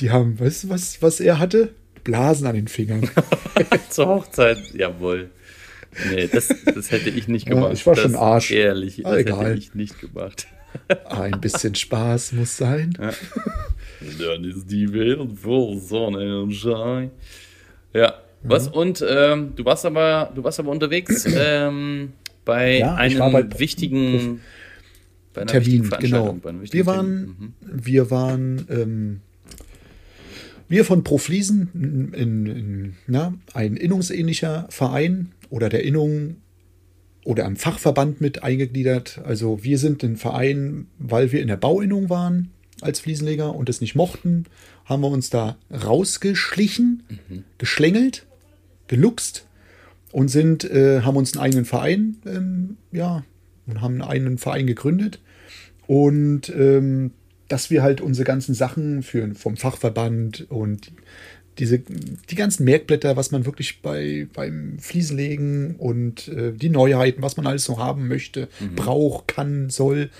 Die 0.00 0.10
haben, 0.10 0.38
weißt 0.38 0.64
du, 0.64 0.68
was, 0.68 1.00
was 1.02 1.20
er 1.20 1.38
hatte? 1.38 1.70
Blasen 2.04 2.46
an 2.46 2.54
den 2.56 2.68
Fingern. 2.68 3.08
Zur 3.90 4.06
Hochzeit, 4.06 4.58
jawohl. 4.74 5.30
Nee, 6.10 6.26
das, 6.26 6.48
das 6.74 6.90
hätte 6.90 7.10
ich 7.10 7.28
nicht 7.28 7.46
Ja, 7.48 7.54
gemacht. 7.54 7.72
ich 7.74 7.86
war 7.86 7.94
das, 7.94 8.02
schon 8.04 8.16
Arsch. 8.16 8.50
Ehrlich, 8.50 8.96
das 8.96 9.04
Ah, 9.06 9.10
hätte 9.16 9.20
egal. 9.30 9.58
ich 9.58 9.74
nicht 9.74 10.00
gemacht. 10.00 10.46
Ein 11.10 11.40
bisschen 11.40 11.74
Spaß 11.74 12.32
muss 12.32 12.56
sein. 12.56 12.94
Dann 12.98 14.44
ist 14.44 14.70
die 14.70 14.92
Welt 14.92 15.20
voll 15.40 15.76
Sonnenschein. 15.78 17.10
Ja, 17.92 18.14
was? 18.42 18.68
Mhm. 18.68 18.74
Und 18.74 19.04
ähm, 19.08 19.52
du 19.56 19.64
warst 19.64 19.84
aber, 19.86 20.32
du 20.34 20.42
warst 20.44 20.58
aber 20.60 20.70
unterwegs 20.70 21.26
ähm, 21.36 22.12
bei 22.44 22.78
Ja, 22.78 22.94
einem 22.96 23.32
bei- 23.32 23.58
wichtigen 23.58 24.40
Bei 25.34 25.42
einer 25.42 25.50
Termin, 25.52 25.88
genau. 26.00 26.36
Wir 26.42 26.86
waren. 26.86 27.22
Mhm. 27.22 27.52
wir 27.62 28.10
waren, 28.10 28.66
ähm, 28.70 29.20
wir 30.68 30.84
von 30.84 31.04
Profliesen, 31.04 32.12
in, 32.14 32.46
in, 32.46 32.94
na, 33.06 33.34
ein 33.52 33.76
innungsähnlicher 33.76 34.66
Verein 34.70 35.32
oder 35.50 35.68
der 35.68 35.84
Innung 35.84 36.36
oder 37.24 37.44
am 37.44 37.56
Fachverband 37.56 38.20
mit 38.20 38.42
eingegliedert. 38.42 39.20
Also 39.24 39.62
wir 39.62 39.78
sind 39.78 40.02
ein 40.02 40.16
Verein, 40.16 40.86
weil 40.98 41.30
wir 41.30 41.42
in 41.42 41.48
der 41.48 41.56
Bauinnung 41.58 42.08
waren 42.08 42.50
als 42.80 43.00
Fliesenleger 43.00 43.54
und 43.54 43.68
es 43.68 43.80
nicht 43.80 43.94
mochten, 43.94 44.46
haben 44.86 45.02
wir 45.02 45.10
uns 45.10 45.30
da 45.30 45.56
rausgeschlichen, 45.70 47.02
geschlängelt, 47.58 48.26
geluchst 48.92 49.46
und 50.12 50.28
sind, 50.28 50.64
äh, 50.64 51.00
haben 51.00 51.16
uns 51.16 51.32
einen 51.32 51.42
eigenen 51.42 51.64
Verein, 51.64 52.16
ähm, 52.26 52.76
ja, 52.92 53.24
und 53.66 53.80
haben 53.80 53.94
einen 53.94 54.02
eigenen 54.02 54.38
Verein 54.38 54.66
gegründet. 54.66 55.18
Und 55.86 56.50
ähm, 56.50 57.12
dass 57.48 57.70
wir 57.70 57.82
halt 57.82 58.02
unsere 58.02 58.26
ganzen 58.26 58.54
Sachen 58.54 59.02
für, 59.02 59.34
vom 59.34 59.56
Fachverband 59.56 60.46
und 60.50 60.92
diese, 61.58 61.78
die 61.78 62.34
ganzen 62.34 62.64
Merkblätter, 62.64 63.16
was 63.16 63.30
man 63.30 63.46
wirklich 63.46 63.80
bei, 63.80 64.26
beim 64.34 64.78
Fliesenlegen 64.78 65.76
und 65.76 66.28
äh, 66.28 66.52
die 66.52 66.70
Neuheiten, 66.70 67.22
was 67.22 67.38
man 67.38 67.46
alles 67.46 67.64
so 67.64 67.78
haben 67.78 68.08
möchte, 68.08 68.48
braucht, 68.76 69.28
kann, 69.28 69.70
soll, 69.70 70.10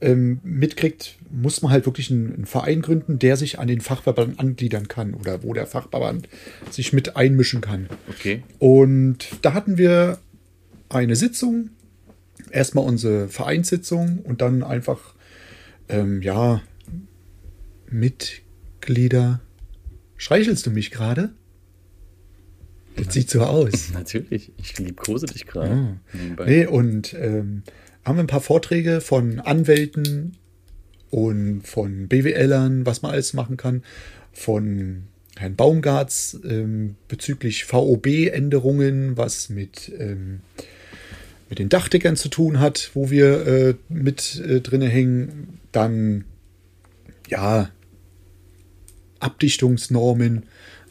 ähm, 0.00 0.40
mitkriegt, 0.42 1.16
muss 1.30 1.62
man 1.62 1.72
halt 1.72 1.86
wirklich 1.86 2.10
einen, 2.10 2.34
einen 2.34 2.46
Verein 2.46 2.82
gründen, 2.82 3.18
der 3.18 3.36
sich 3.36 3.58
an 3.58 3.68
den 3.68 3.80
Fachverband 3.80 4.38
angliedern 4.38 4.88
kann 4.88 5.14
oder 5.14 5.42
wo 5.42 5.54
der 5.54 5.66
Fachverband 5.66 6.28
sich 6.70 6.92
mit 6.92 7.16
einmischen 7.16 7.60
kann. 7.60 7.88
Okay. 8.08 8.42
Und 8.58 9.28
da 9.42 9.54
hatten 9.54 9.78
wir 9.78 10.18
eine 10.88 11.16
Sitzung, 11.16 11.70
erstmal 12.50 12.84
unsere 12.84 13.28
Vereinssitzung 13.28 14.18
und 14.18 14.40
dann 14.40 14.62
einfach, 14.62 15.14
ähm, 15.88 16.22
ja, 16.22 16.62
Mitglieder. 17.90 19.40
Streichelst 20.16 20.66
du 20.66 20.70
mich 20.70 20.90
gerade? 20.90 21.30
Das 22.96 23.12
sieht 23.12 23.30
so 23.30 23.42
aus. 23.42 23.90
Natürlich. 23.92 24.52
Ich 24.56 24.78
liebkose 24.78 25.26
dich 25.26 25.46
gerade. 25.46 25.98
Nebenbei. 26.12 26.44
Nee, 26.46 26.66
und 26.66 27.14
ähm, 27.14 27.62
haben 28.04 28.16
wir 28.16 28.24
ein 28.24 28.28
paar 28.28 28.40
Vorträge 28.40 29.00
von 29.00 29.40
Anwälten 29.40 30.36
und 31.10 31.62
von 31.62 32.08
BWLern, 32.08 32.86
was 32.86 33.02
man 33.02 33.12
alles 33.12 33.32
machen 33.34 33.56
kann, 33.56 33.82
von 34.32 35.04
Herrn 35.36 35.56
Baumgarts 35.56 36.38
ähm, 36.44 36.96
bezüglich 37.08 37.64
VOB-Änderungen, 37.64 39.16
was 39.16 39.48
mit, 39.48 39.92
ähm, 39.98 40.40
mit 41.48 41.58
den 41.58 41.68
Dachdeckern 41.68 42.16
zu 42.16 42.28
tun 42.28 42.60
hat, 42.60 42.90
wo 42.94 43.10
wir 43.10 43.46
äh, 43.46 43.74
mit 43.88 44.40
äh, 44.40 44.60
drinne 44.60 44.88
hängen. 44.88 45.60
Dann, 45.72 46.24
ja, 47.28 47.70
Abdichtungsnormen, 49.18 50.44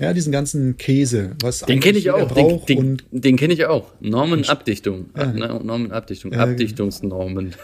ja, 0.04 0.14
diesen 0.14 0.32
ganzen 0.32 0.78
Käse, 0.78 1.36
was 1.42 1.60
Den 1.62 1.80
kenne 1.80 1.98
ich 1.98 2.12
auch. 2.12 2.32
Den, 2.32 2.66
den, 2.66 3.02
den 3.12 3.36
kenne 3.38 3.54
ich 3.54 3.66
auch. 3.66 3.92
Normenabdichtung. 4.00 5.10
Ja. 5.18 5.34
Ja. 5.34 5.60
Normenabdichtung. 5.60 6.32
Genau. 6.32 6.44
Abdichtungsnormen. 6.44 7.56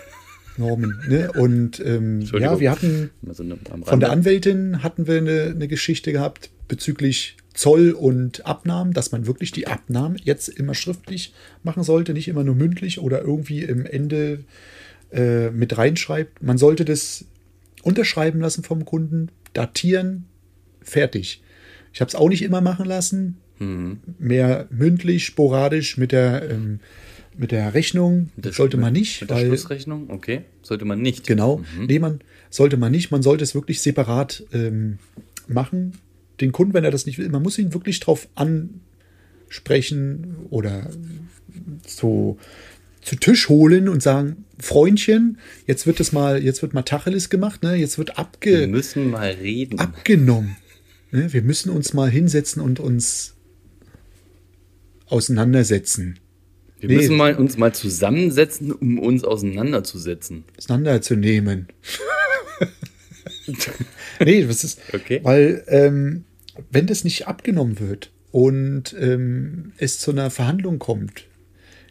Normen. 0.58 1.00
Ne? 1.08 1.32
Und 1.32 1.80
ähm, 1.86 2.22
ja, 2.22 2.60
wir 2.60 2.72
hatten 2.72 3.12
Mal 3.22 3.34
so 3.34 3.44
eine- 3.44 3.58
am 3.72 3.84
von 3.84 4.00
der. 4.00 4.12
Anwältin 4.12 4.84
hatten 4.84 5.08
wir 5.08 5.18
eine, 5.18 5.54
eine 5.56 5.68
Geschichte 5.68 6.12
gehabt 6.12 6.50
bezüglich 6.68 7.38
Zoll 7.54 7.92
und 7.92 8.46
Abnahmen, 8.46 8.94
dass 8.94 9.12
man 9.12 9.26
wirklich 9.26 9.52
die 9.52 9.68
Abnahmen 9.68 10.18
jetzt 10.24 10.50
immer 10.50 10.76
schriftlich 10.76 11.34
machen 11.64 11.84
sollte, 11.84 12.14
nicht 12.14 12.28
immer 12.28 12.44
nur 12.44 12.56
mündlich 12.56 13.00
oder 13.00 13.22
irgendwie 13.22 13.64
im 13.64 13.86
Ende 13.86 14.44
äh, 15.12 15.50
mit 15.50 15.78
reinschreibt. 15.78 16.44
Man 16.44 16.58
sollte 16.58 16.86
das 16.86 17.26
unterschreiben 17.84 18.40
lassen 18.40 18.64
vom 18.64 18.86
Kunden, 18.86 19.30
datieren, 19.54 20.26
fertig. 20.82 21.42
Ich 22.00 22.02
habe 22.02 22.08
es 22.08 22.16
auch 22.16 22.30
nicht 22.30 22.44
immer 22.44 22.62
machen 22.62 22.86
lassen, 22.86 23.36
Mhm. 23.60 23.98
mehr 24.20 24.68
mündlich, 24.72 25.26
sporadisch 25.26 25.98
mit 25.98 26.14
der 26.14 26.50
ähm, 26.50 26.80
mit 27.38 27.52
der 27.52 27.74
Rechnung. 27.74 28.30
Der 28.38 28.54
sollte 28.54 28.78
man 28.78 28.94
nicht, 28.94 29.20
Mit 29.20 29.30
der 29.32 29.36
weil 29.36 29.48
Schlussrechnung? 29.48 30.10
Okay. 30.10 30.44
Sollte 30.62 30.86
man 30.86 31.02
nicht. 31.02 31.28
Genau. 31.28 31.58
Mhm. 31.78 31.88
Nee, 31.88 32.00
man 32.00 32.22
sollte 32.50 32.78
man 32.78 32.94
nicht. 32.94 33.12
Man 33.12 33.22
sollte 33.22 33.44
es 33.44 33.54
wirklich 33.54 33.82
separat 33.82 34.46
ähm, 34.54 34.98
machen. 35.50 35.92
Den 36.40 36.54
Kunden, 36.54 36.74
wenn 36.74 36.86
er 36.86 36.92
das 36.92 37.06
nicht 37.06 37.18
will, 37.18 37.28
man 37.28 37.44
muss 37.44 37.58
ihn 37.60 37.74
wirklich 37.74 38.00
drauf 38.00 38.30
ansprechen 39.50 40.38
oder 40.50 40.90
so 41.86 42.38
zu 43.02 43.18
Tisch 43.18 43.50
holen 43.50 43.90
und 43.90 44.02
sagen, 44.02 44.46
Freundchen, 44.58 45.38
jetzt 45.68 45.86
wird 45.86 46.00
es 46.00 46.14
mal, 46.14 46.42
jetzt 46.42 46.62
wird 46.62 46.74
mal 46.74 46.84
Tacheles 46.84 47.30
gemacht, 47.30 47.62
ne? 47.62 47.76
Jetzt 47.76 47.98
wird 47.98 48.12
Wir 48.12 48.20
abge, 48.20 48.68
müssen 48.68 49.10
mal 49.10 49.32
reden. 49.32 49.80
abgenommen. 49.80 50.56
Ne? 51.12 51.32
Wir 51.34 51.42
müssen 51.42 51.70
uns 51.70 51.94
mal 51.94 52.10
hinsetzen 52.10 52.62
und 52.62 52.80
uns 52.80 53.36
auseinandersetzen. 55.08 56.20
Wir 56.80 56.90
nee. 56.90 56.96
müssen 56.96 57.18
mal, 57.18 57.36
uns 57.36 57.58
mal 57.58 57.74
zusammensetzen, 57.74 58.72
um 58.72 59.00
uns 59.00 59.24
auseinanderzusetzen. 59.24 60.46
auseinanderzunehmen. 60.58 61.68
nee, 64.24 64.46
das 64.46 64.64
ist, 64.64 64.80
Okay. 64.94 65.20
weil 65.24 65.64
ähm, 65.68 66.24
wenn 66.72 66.88
das 66.88 67.04
nicht 67.04 67.28
abgenommen 67.28 67.80
wird 67.80 68.12
und 68.32 68.96
ähm, 69.00 69.74
es 69.78 70.00
zu 70.00 70.12
einer 70.12 70.30
Verhandlung 70.30 70.80
kommt, 70.80 71.26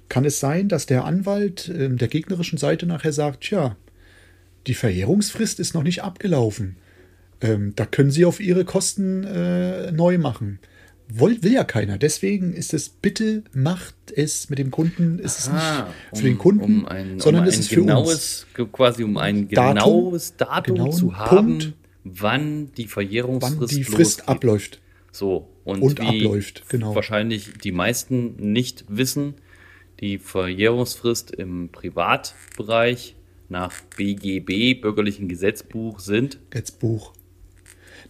kann 0.09 0.25
es 0.25 0.41
sein, 0.41 0.69
dass 0.69 0.87
der 0.87 1.05
Anwalt 1.05 1.71
ähm, 1.75 1.99
der 1.99 2.09
gegnerischen 2.09 2.59
Seite 2.59 2.87
nachher 2.87 3.13
sagt, 3.13 3.43
tja, 3.43 3.77
die 4.67 4.75
Verjährungsfrist 4.75 5.61
ist 5.61 5.75
noch 5.75 5.83
nicht 5.83 6.03
abgelaufen. 6.03 6.77
Ähm, 7.41 7.73
da 7.77 7.87
können 7.87 8.11
Sie 8.11 8.25
auf 8.25 8.41
Ihre 8.41 8.65
Kosten 8.65 9.25
äh, 9.25 9.93
neu 9.93 10.19
machen. 10.19 10.59
Will, 11.11 11.43
will 11.43 11.53
ja 11.53 11.65
keiner. 11.65 11.97
Deswegen 11.97 12.53
ist 12.53 12.75
es, 12.75 12.89
bitte 12.91 13.43
macht 13.55 13.95
es 14.15 14.51
mit 14.51 14.59
dem 14.59 14.71
Kunden, 14.71 15.19
ist 15.19 15.39
es 15.39 15.49
Ah, 15.49 15.87
nicht 16.13 16.21
für 16.21 16.29
den 16.29 16.37
Kunden, 16.39 16.63
um 16.63 16.87
ein, 16.87 17.19
sondern 17.19 17.45
um 17.45 17.49
es 17.49 17.55
ein 17.55 17.61
ist 17.61 17.69
für 17.69 17.81
uns. 17.81 17.87
genaues, 17.87 18.47
quasi 18.73 19.05
um 19.05 19.17
ein 19.17 19.49
Datum, 19.49 19.75
genaues 20.11 20.37
Datum 20.37 20.77
genauen 20.77 20.93
zu 20.93 21.17
haben, 21.17 21.29
Punkt, 21.59 21.73
wann 22.05 22.73
die 22.77 22.87
Verjährungsfrist 22.87 23.61
wann 23.61 23.69
die 23.79 23.85
Frist 23.85 24.19
losgeht. 24.19 24.29
abläuft. 24.29 24.81
So, 25.11 25.49
und, 25.65 25.81
Und 25.83 26.01
abläuft, 26.01 26.65
genau. 26.69 26.95
wahrscheinlich 26.95 27.53
die 27.65 27.73
meisten 27.73 28.37
nicht 28.53 28.85
wissen, 28.89 29.35
die 30.01 30.19
Verjährungsfrist 30.19 31.31
im 31.31 31.71
Privatbereich 31.71 33.17
nach 33.49 33.73
BGB, 33.97 34.75
Bürgerlichen 34.81 35.27
Gesetzbuch, 35.29 36.01
sind 36.01 36.39
Jetzt 36.55 36.79
Buch. 36.81 37.15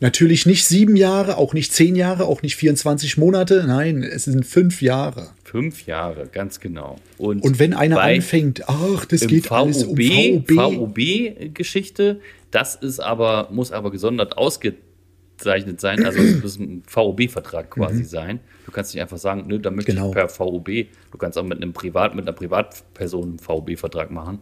Natürlich 0.00 0.46
nicht 0.46 0.64
sieben 0.64 0.94
Jahre, 0.96 1.36
auch 1.38 1.54
nicht 1.54 1.72
zehn 1.72 1.96
Jahre, 1.96 2.26
auch 2.26 2.42
nicht 2.42 2.54
24 2.56 3.16
Monate. 3.18 3.64
Nein, 3.66 4.02
es 4.04 4.24
sind 4.26 4.46
fünf 4.46 4.80
Jahre. 4.80 5.30
fünf 5.44 5.86
Jahre, 5.86 6.28
ganz 6.30 6.60
genau. 6.60 6.96
Und, 7.16 7.42
Und 7.42 7.58
wenn 7.58 7.74
einer 7.74 8.00
anfängt, 8.00 8.68
ach, 8.68 9.04
das 9.06 9.26
geht 9.26 9.50
alles 9.50 9.82
um 9.84 9.96
VOB, 9.96 10.48
VOB. 10.48 10.98
VOB-Geschichte, 11.38 12.20
das 12.50 12.74
ist 12.76 13.00
aber, 13.00 13.48
muss 13.50 13.72
aber 13.72 13.90
gesondert 13.90 14.36
ausgezeichnet 14.38 15.80
sein, 15.80 16.04
also 16.04 16.20
es 16.20 16.42
muss 16.42 16.58
ein 16.58 16.82
VOB-Vertrag 16.86 17.70
quasi 17.70 18.04
sein. 18.04 18.40
Du 18.66 18.72
kannst 18.72 18.94
nicht 18.94 19.02
einfach 19.02 19.18
sagen, 19.18 19.44
nö, 19.46 19.58
da 19.58 19.70
möchte 19.70 19.92
Mhm. 19.92 19.96
Genau. 19.96 20.08
ich 20.10 20.14
per 20.14 20.28
VOB. 20.28 20.68
Du 21.10 21.18
kannst 21.18 21.38
auch 21.38 21.44
mit 21.44 21.60
einem 21.60 21.72
Privat, 21.72 22.14
mit 22.14 22.26
einer 22.26 22.34
Privatperson 22.36 23.30
einen 23.30 23.38
VOB-Vertrag 23.38 24.10
machen. 24.10 24.38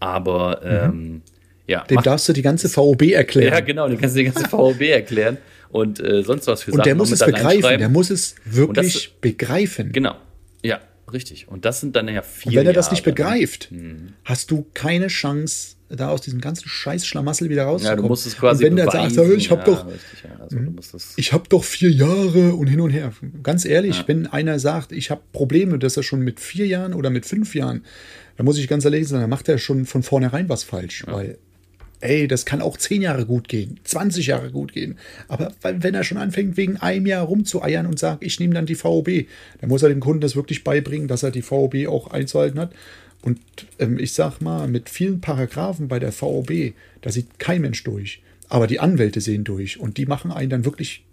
Aber 0.00 0.60
ähm, 0.64 1.22
ja, 1.66 1.84
Dem 1.84 1.96
mach- 1.96 2.02
darfst 2.02 2.28
du 2.28 2.32
die 2.32 2.42
ganze 2.42 2.68
VOB 2.68 3.02
erklären. 3.12 3.52
ja, 3.54 3.60
genau, 3.60 3.88
den 3.88 3.98
kannst 3.98 4.14
du 4.16 4.18
die 4.20 4.26
ganze 4.30 4.48
VOB 4.48 4.80
erklären 4.82 5.38
und 5.70 5.98
äh, 6.00 6.22
sonst 6.22 6.46
was 6.46 6.62
für 6.62 6.70
Und 6.72 6.76
Sachen 6.78 6.84
der 6.84 6.94
noch 6.94 6.98
muss 7.00 7.12
es 7.12 7.18
begreifen. 7.24 7.78
Der 7.78 7.88
muss 7.88 8.10
es 8.10 8.34
wirklich 8.44 8.92
das- 8.92 9.20
begreifen. 9.20 9.92
Genau, 9.92 10.16
ja, 10.62 10.80
richtig. 11.12 11.48
Und 11.48 11.64
das 11.64 11.80
sind 11.80 11.96
dann 11.96 12.08
ja 12.08 12.22
vier 12.22 12.50
Und 12.50 12.56
wenn 12.56 12.66
er 12.66 12.72
das 12.74 12.90
nicht 12.90 13.06
Jahre. 13.06 13.10
ne? 13.10 13.14
begreift, 13.14 13.70
hast 14.24 14.50
du 14.50 14.66
keine 14.74 15.06
Chance, 15.08 15.76
da 15.90 16.08
aus 16.08 16.22
diesem 16.22 16.40
ganzen 16.40 16.68
scheiß 16.68 17.06
Schlamassel 17.06 17.50
wieder 17.50 17.62
Ja, 17.62 17.68
rauszukommen. 17.68 18.02
du 18.02 18.08
musst 18.08 18.26
es 18.26 18.36
quasi 18.36 18.64
und 18.64 18.70
wenn 18.70 18.76
der 18.76 18.86
beweisen. 18.86 19.14
sagt, 19.14 19.30
ich 19.36 19.50
habe 19.50 19.60
ja, 19.60 19.66
doch, 19.66 19.86
Richtig, 19.86 20.24
ja. 20.24 20.30
also, 20.40 20.96
es, 20.96 21.12
ich 21.16 21.32
habe 21.32 21.44
doch 21.48 21.62
vier 21.62 21.90
Jahre 21.90 22.54
und 22.54 22.66
hin 22.66 22.80
und 22.80 22.90
her. 22.90 23.12
Ganz 23.42 23.64
ehrlich, 23.64 24.02
wenn 24.06 24.26
einer 24.26 24.58
sagt, 24.58 24.90
ich 24.92 25.10
habe 25.10 25.20
Probleme, 25.32 25.78
dass 25.78 25.96
er 25.96 26.02
schon 26.02 26.20
mit 26.20 26.40
vier 26.40 26.66
Jahren 26.66 26.94
oder 26.94 27.10
mit 27.10 27.26
fünf 27.26 27.54
Jahren, 27.54 27.84
dann 28.36 28.44
muss 28.46 28.58
ich 28.58 28.66
ganz 28.66 28.84
ehrlich 28.84 29.06
sagen, 29.06 29.20
dann 29.20 29.30
macht 29.30 29.48
er 29.48 29.58
schon 29.58 29.84
von 29.86 30.02
vornherein 30.02 30.48
was 30.48 30.64
falsch. 30.64 31.04
Weil, 31.06 31.38
ey, 32.00 32.28
das 32.28 32.44
kann 32.44 32.60
auch 32.60 32.76
zehn 32.76 33.02
Jahre 33.02 33.24
gut 33.26 33.48
gehen, 33.48 33.80
20 33.84 34.26
Jahre 34.26 34.50
gut 34.50 34.72
gehen. 34.72 34.98
Aber 35.28 35.52
wenn 35.62 35.94
er 35.94 36.04
schon 36.04 36.18
anfängt, 36.18 36.56
wegen 36.56 36.76
einem 36.76 37.06
Jahr 37.06 37.24
rumzueiern 37.24 37.86
und 37.86 37.98
sagt, 37.98 38.22
ich 38.24 38.38
nehme 38.40 38.54
dann 38.54 38.66
die 38.66 38.74
VOB, 38.74 39.26
dann 39.60 39.68
muss 39.70 39.82
er 39.82 39.88
dem 39.88 40.00
Kunden 40.00 40.20
das 40.20 40.36
wirklich 40.36 40.64
beibringen, 40.64 41.08
dass 41.08 41.22
er 41.22 41.30
die 41.30 41.42
VOB 41.42 41.86
auch 41.88 42.08
einzuhalten 42.08 42.58
hat. 42.60 42.72
Und 43.22 43.40
ähm, 43.78 43.98
ich 43.98 44.12
sag 44.12 44.40
mal, 44.40 44.68
mit 44.68 44.90
vielen 44.90 45.20
Paragraphen 45.22 45.88
bei 45.88 45.98
der 45.98 46.12
VOB, 46.12 46.72
da 47.00 47.10
sieht 47.10 47.38
kein 47.38 47.62
Mensch 47.62 47.82
durch. 47.84 48.20
Aber 48.50 48.66
die 48.66 48.80
Anwälte 48.80 49.22
sehen 49.22 49.44
durch 49.44 49.80
und 49.80 49.96
die 49.96 50.04
machen 50.04 50.30
einen 50.30 50.50
dann 50.50 50.64
wirklich 50.66 51.04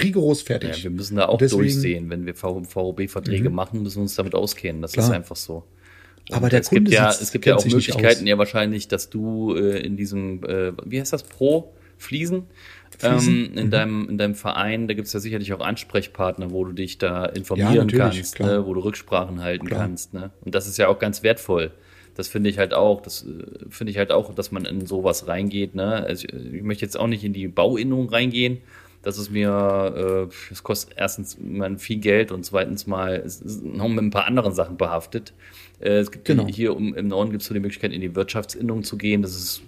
rigoros 0.00 0.42
fertig. 0.42 0.78
ja, 0.78 0.82
wir 0.84 0.90
müssen 0.90 1.16
da 1.16 1.26
auch 1.26 1.38
deswegen- 1.38 1.62
Mhm. 1.62 1.64
durchsehen. 1.66 2.10
Wenn 2.10 2.26
wir 2.26 2.34
VOB-Verträge 2.34 3.50
machen, 3.50 3.82
müssen 3.82 3.96
wir 3.96 4.02
uns 4.02 4.14
damit 4.14 4.34
auskennen. 4.34 4.82
Das 4.82 4.92
ist 4.92 4.96
Klar. 4.96 5.12
einfach 5.12 5.36
so. 5.36 5.64
Aber 6.32 6.48
der 6.48 6.60
es 6.60 6.70
gibt 6.70 6.86
Kunde 6.86 6.90
ja, 6.92 7.10
sitzt- 7.10 7.22
es 7.22 7.32
gibt 7.32 7.46
ja 7.46 7.54
auch 7.56 7.64
Möglichkeiten, 7.64 8.26
ja 8.26 8.36
wahrscheinlich, 8.38 8.88
dass 8.88 9.10
du 9.10 9.54
äh, 9.54 9.78
in 9.80 9.96
diesem, 9.96 10.42
äh, 10.44 10.72
wie 10.84 11.00
heißt 11.00 11.12
das, 11.12 11.22
Pro 11.22 11.72
Fliesen? 11.98 12.44
Fliesen? 12.98 13.50
Ähm, 13.52 13.58
in, 13.58 13.70
deinem, 13.70 14.08
in 14.08 14.18
deinem 14.18 14.34
Verein, 14.34 14.88
da 14.88 14.94
gibt 14.94 15.06
es 15.06 15.12
ja 15.12 15.20
sicherlich 15.20 15.52
auch 15.52 15.60
Ansprechpartner, 15.60 16.50
wo 16.50 16.64
du 16.64 16.72
dich 16.72 16.98
da 16.98 17.24
Ja, 17.24 17.30
informieren 17.30 17.86
natürlich, 17.86 18.16
kannst, 18.16 18.40
ne, 18.40 18.66
wo 18.66 18.74
du 18.74 18.80
Rücksprachen 18.80 19.40
halten 19.42 19.66
Klar. 19.66 19.80
kannst. 19.82 20.14
Ne? 20.14 20.30
Und 20.44 20.54
das 20.54 20.66
ist 20.66 20.78
ja 20.78 20.88
auch 20.88 20.98
ganz 20.98 21.22
wertvoll. 21.22 21.70
Das 22.14 22.28
finde 22.28 22.48
ich 22.50 22.58
halt 22.58 22.72
auch, 22.74 23.02
das 23.02 23.22
äh, 23.24 23.44
finde 23.68 23.90
ich 23.92 23.98
halt 23.98 24.10
auch, 24.12 24.34
dass 24.34 24.50
man 24.50 24.64
in 24.64 24.86
sowas 24.86 25.28
reingeht. 25.28 25.74
Ne? 25.74 26.04
Also 26.06 26.26
ich, 26.28 26.54
ich 26.54 26.62
möchte 26.62 26.84
jetzt 26.84 26.98
auch 26.98 27.06
nicht 27.06 27.24
in 27.24 27.32
die 27.32 27.48
Bauinnung 27.48 28.08
reingehen. 28.08 28.58
Das 29.02 29.18
ist 29.18 29.30
mir, 29.30 30.28
äh, 30.30 30.52
es 30.52 30.62
kostet 30.64 30.96
erstens 30.98 31.38
mal 31.38 31.78
viel 31.78 31.98
Geld 31.98 32.32
und 32.32 32.44
zweitens 32.44 32.86
mal, 32.86 33.14
es 33.24 33.40
ist 33.40 33.62
noch 33.62 33.88
mit 33.88 34.02
ein 34.02 34.10
paar 34.10 34.26
anderen 34.26 34.52
Sachen 34.52 34.76
behaftet. 34.76 35.32
Äh, 35.80 35.98
es 35.98 36.10
gibt 36.10 36.24
Genau. 36.24 36.44
die, 36.44 36.52
hier 36.52 36.74
um, 36.76 36.94
im 36.94 37.08
Norden 37.08 37.30
gibt 37.30 37.42
es 37.42 37.48
so 37.48 37.54
die 37.54 37.60
Möglichkeit, 37.60 37.92
in 37.92 38.00
die 38.00 38.14
Wirtschaftsinnung 38.14 38.84
zu 38.84 38.96
gehen. 38.96 39.22
Das 39.22 39.32
ist 39.36 39.62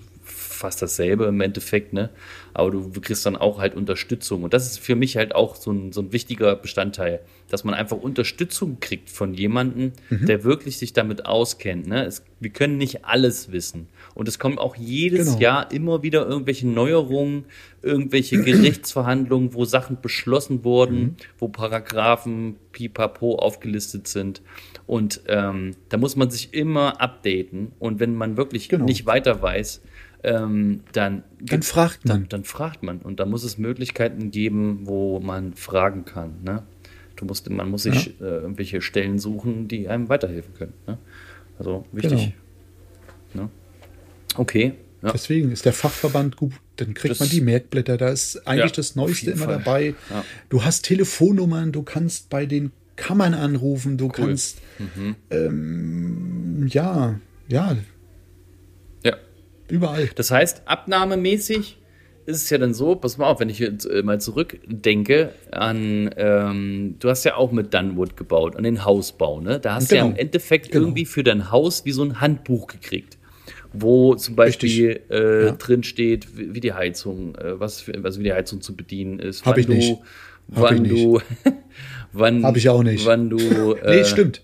fast 0.59 0.83
dasselbe 0.83 1.25
im 1.27 1.41
Endeffekt, 1.41 1.93
ne? 1.93 2.11
Aber 2.53 2.71
du 2.73 2.91
kriegst 3.01 3.25
dann 3.25 3.37
auch 3.37 3.59
halt 3.61 3.75
Unterstützung. 3.77 4.43
Und 4.43 4.53
das 4.53 4.67
ist 4.67 4.79
für 4.81 4.97
mich 4.97 5.17
halt 5.17 5.35
auch 5.35 5.55
so 5.55 5.71
ein, 5.71 5.93
so 5.93 6.01
ein 6.03 6.13
wichtiger 6.13 6.57
Bestandteil, 6.57 7.21
dass 7.49 7.63
man 7.65 7.75
einfach 7.75 7.97
Unterstützung 7.97 8.79
kriegt 8.81 9.09
von 9.11 9.33
jemandem, 9.35 9.93
Mhm. 10.11 10.27
der 10.27 10.43
wirklich 10.45 10.77
sich 10.79 10.93
damit 10.93 11.25
auskennt. 11.27 11.87
Ne? 11.87 12.05
Es, 12.05 12.25
wir 12.41 12.51
können 12.51 12.77
nicht 12.77 13.05
alles 13.05 13.53
wissen. 13.53 13.87
Und 14.15 14.27
es 14.29 14.39
kommen 14.41 14.59
auch 14.59 14.75
jedes 14.77 15.27
Genau. 15.29 15.39
Jahr 15.41 15.73
immer 15.73 16.03
wieder 16.03 16.27
irgendwelche 16.27 16.67
Neuerungen, 16.67 17.45
irgendwelche 17.83 18.43
Gerichtsverhandlungen, 18.43 19.55
wo 19.55 19.65
Sachen 19.65 19.99
beschlossen 20.03 20.65
wurden, 20.65 20.99
Mhm. 21.01 21.17
wo 21.39 21.49
Paragraphen 21.49 22.57
pipapo 22.73 23.37
aufgelistet 23.37 24.09
sind. 24.09 24.43
Und 24.87 25.21
ähm, 25.29 25.77
da 25.91 25.97
muss 25.97 26.17
man 26.17 26.31
sich 26.31 26.53
immer 26.55 27.01
updaten. 27.01 27.73
Und 27.79 28.01
wenn 28.01 28.15
man 28.17 28.37
wirklich 28.37 28.69
Genau. 28.69 28.85
nicht 28.85 29.07
weiter 29.07 29.41
weiß, 29.43 29.81
ähm, 30.25 30.81
dann, 30.93 31.23
Dann 31.41 31.63
fragt 31.63 32.05
man. 32.05 32.21
Dann, 32.23 32.29
dann 32.29 32.45
fragt 32.45 32.83
man. 32.83 32.99
Und 32.99 33.21
da 33.21 33.27
muss 33.27 33.45
es 33.45 33.59
Möglichkeiten 33.59 34.31
geben, 34.31 34.81
wo 34.85 35.21
man 35.21 35.55
fragen 35.55 36.05
kann. 36.05 36.35
Ne? 36.45 36.63
Du 37.17 37.25
musst, 37.25 37.49
man 37.51 37.71
muss 37.71 37.85
sich 37.85 38.21
äh, 38.21 38.25
irgendwelche 38.25 38.81
Stellen 38.81 39.19
suchen, 39.19 39.69
die 39.69 39.89
einem 39.89 40.09
weiterhelfen 40.09 40.55
können. 40.55 40.75
Ne? 40.87 40.99
Also 41.59 41.85
wichtig. 41.93 42.35
Ne? 43.35 43.49
Okay. 44.37 44.75
Ja. 45.03 45.13
Deswegen 45.13 45.53
ist 45.53 45.65
der 45.65 45.73
Fachverband 45.73 46.37
gut, 46.37 46.53
dann 46.77 46.93
kriegt 46.95 47.13
Das- 47.13 47.21
man 47.21 47.29
die 47.29 47.41
Merkblätter, 47.41 47.97
da 47.97 48.09
ist 48.09 48.47
eigentlich 48.49 48.73
Ja, 48.73 48.77
das 48.77 48.97
Neueste 48.97 49.31
immer 49.31 49.45
Fall. 49.45 49.59
dabei. 49.59 49.95
Ja. 50.11 50.25
Du 50.49 50.65
hast 50.65 50.83
Telefonnummern, 50.83 51.71
du 51.71 51.83
kannst 51.85 52.29
bei 52.31 52.47
den 52.47 52.73
Kammern 52.97 53.35
anrufen, 53.35 53.97
du 53.97 54.09
kannst 54.09 54.59
Mhm. 54.81 55.15
ähm, 55.31 56.67
ja, 56.69 57.21
ja, 57.47 57.73
ja. 57.73 57.77
Überall. 59.71 60.09
Das 60.15 60.31
heißt, 60.31 60.63
abnahmemäßig 60.67 61.79
ist 62.27 62.43
es 62.43 62.51
ja 62.51 62.59
dann 62.59 62.75
so, 62.75 62.95
pass 62.95 63.17
mal 63.17 63.27
auf, 63.27 63.41
wenn 63.41 63.49
ich 63.49 63.59
jetzt 63.59 63.87
äh, 63.87 64.03
mal 64.03 64.21
zurückdenke 64.21 65.33
an, 65.51 66.11
ähm, 66.17 66.97
du 66.99 67.09
hast 67.09 67.25
ja 67.25 67.37
auch 67.37 67.53
mit 67.53 67.73
Dunwood 67.73 68.17
gebaut, 68.19 68.55
an 68.57 68.65
den 68.65 68.85
Hausbau, 68.85 69.41
ne? 69.41 69.59
Da 69.61 69.75
hast 69.77 69.91
du 69.91 69.97
ja 69.97 70.03
Genau. 70.03 70.15
im 70.15 70.21
Endeffekt 70.21 70.71
Genau. 70.73 70.85
irgendwie 70.85 71.07
für 71.07 71.23
dein 71.25 71.51
Haus 71.51 71.85
wie 71.87 71.93
so 71.93 72.03
ein 72.03 72.21
Handbuch 72.21 72.67
gekriegt. 72.67 73.17
Wo 73.73 74.15
zum 74.15 74.35
Beispiel 74.37 75.01
äh, 75.11 75.47
Ja. 75.47 75.51
drin 75.53 75.83
steht, 75.83 76.37
wie, 76.39 76.55
wie 76.55 76.61
die 76.61 76.73
Heizung, 76.75 77.35
äh, 77.37 77.59
was 77.61 77.81
für, 77.81 77.93
also 78.05 78.21
wie 78.21 78.25
die 78.25 78.33
Heizung 78.33 78.61
zu 78.61 78.77
bedienen 78.77 79.19
ist, 79.21 79.45
Hab 79.47 79.53
wann 79.55 79.61
ich 79.61 79.67
du, 79.67 79.73
nicht. 79.73 79.91
Hab 80.55 80.63
wann 80.63 80.85
ich 80.85 80.91
du, 80.91 81.21
wann, 82.13 82.45
Hab 82.45 82.57
ich 82.57 82.69
auch 82.69 82.83
nicht. 82.83 83.07
wann 83.07 83.31
du, 83.31 83.39
Nee, 83.87 84.01
äh, 84.01 84.05
stimmt. 84.05 84.43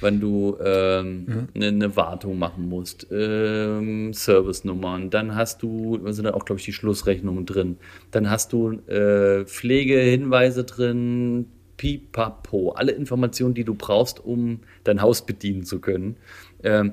Wenn 0.00 0.20
du 0.20 0.56
ähm, 0.64 1.48
eine, 1.54 1.66
eine 1.66 1.96
Wartung 1.96 2.38
machen 2.38 2.68
musst, 2.68 3.06
ähm, 3.10 4.12
Servicenummern, 4.12 5.10
dann 5.10 5.34
hast 5.34 5.62
du, 5.62 5.98
da 5.98 6.12
sind 6.12 6.24
dann 6.24 6.34
auch, 6.34 6.44
glaube 6.44 6.58
ich, 6.60 6.64
die 6.64 6.72
Schlussrechnungen 6.72 7.46
drin, 7.46 7.76
dann 8.10 8.30
hast 8.30 8.52
du 8.52 8.72
äh, 8.88 9.44
Pflegehinweise 9.44 10.64
drin, 10.64 11.46
pipapo, 11.76 12.72
alle 12.72 12.92
Informationen, 12.92 13.54
die 13.54 13.64
du 13.64 13.74
brauchst, 13.74 14.24
um 14.24 14.60
dein 14.84 15.00
Haus 15.00 15.24
bedienen 15.24 15.64
zu 15.64 15.80
können. 15.80 16.16
Ähm, 16.62 16.92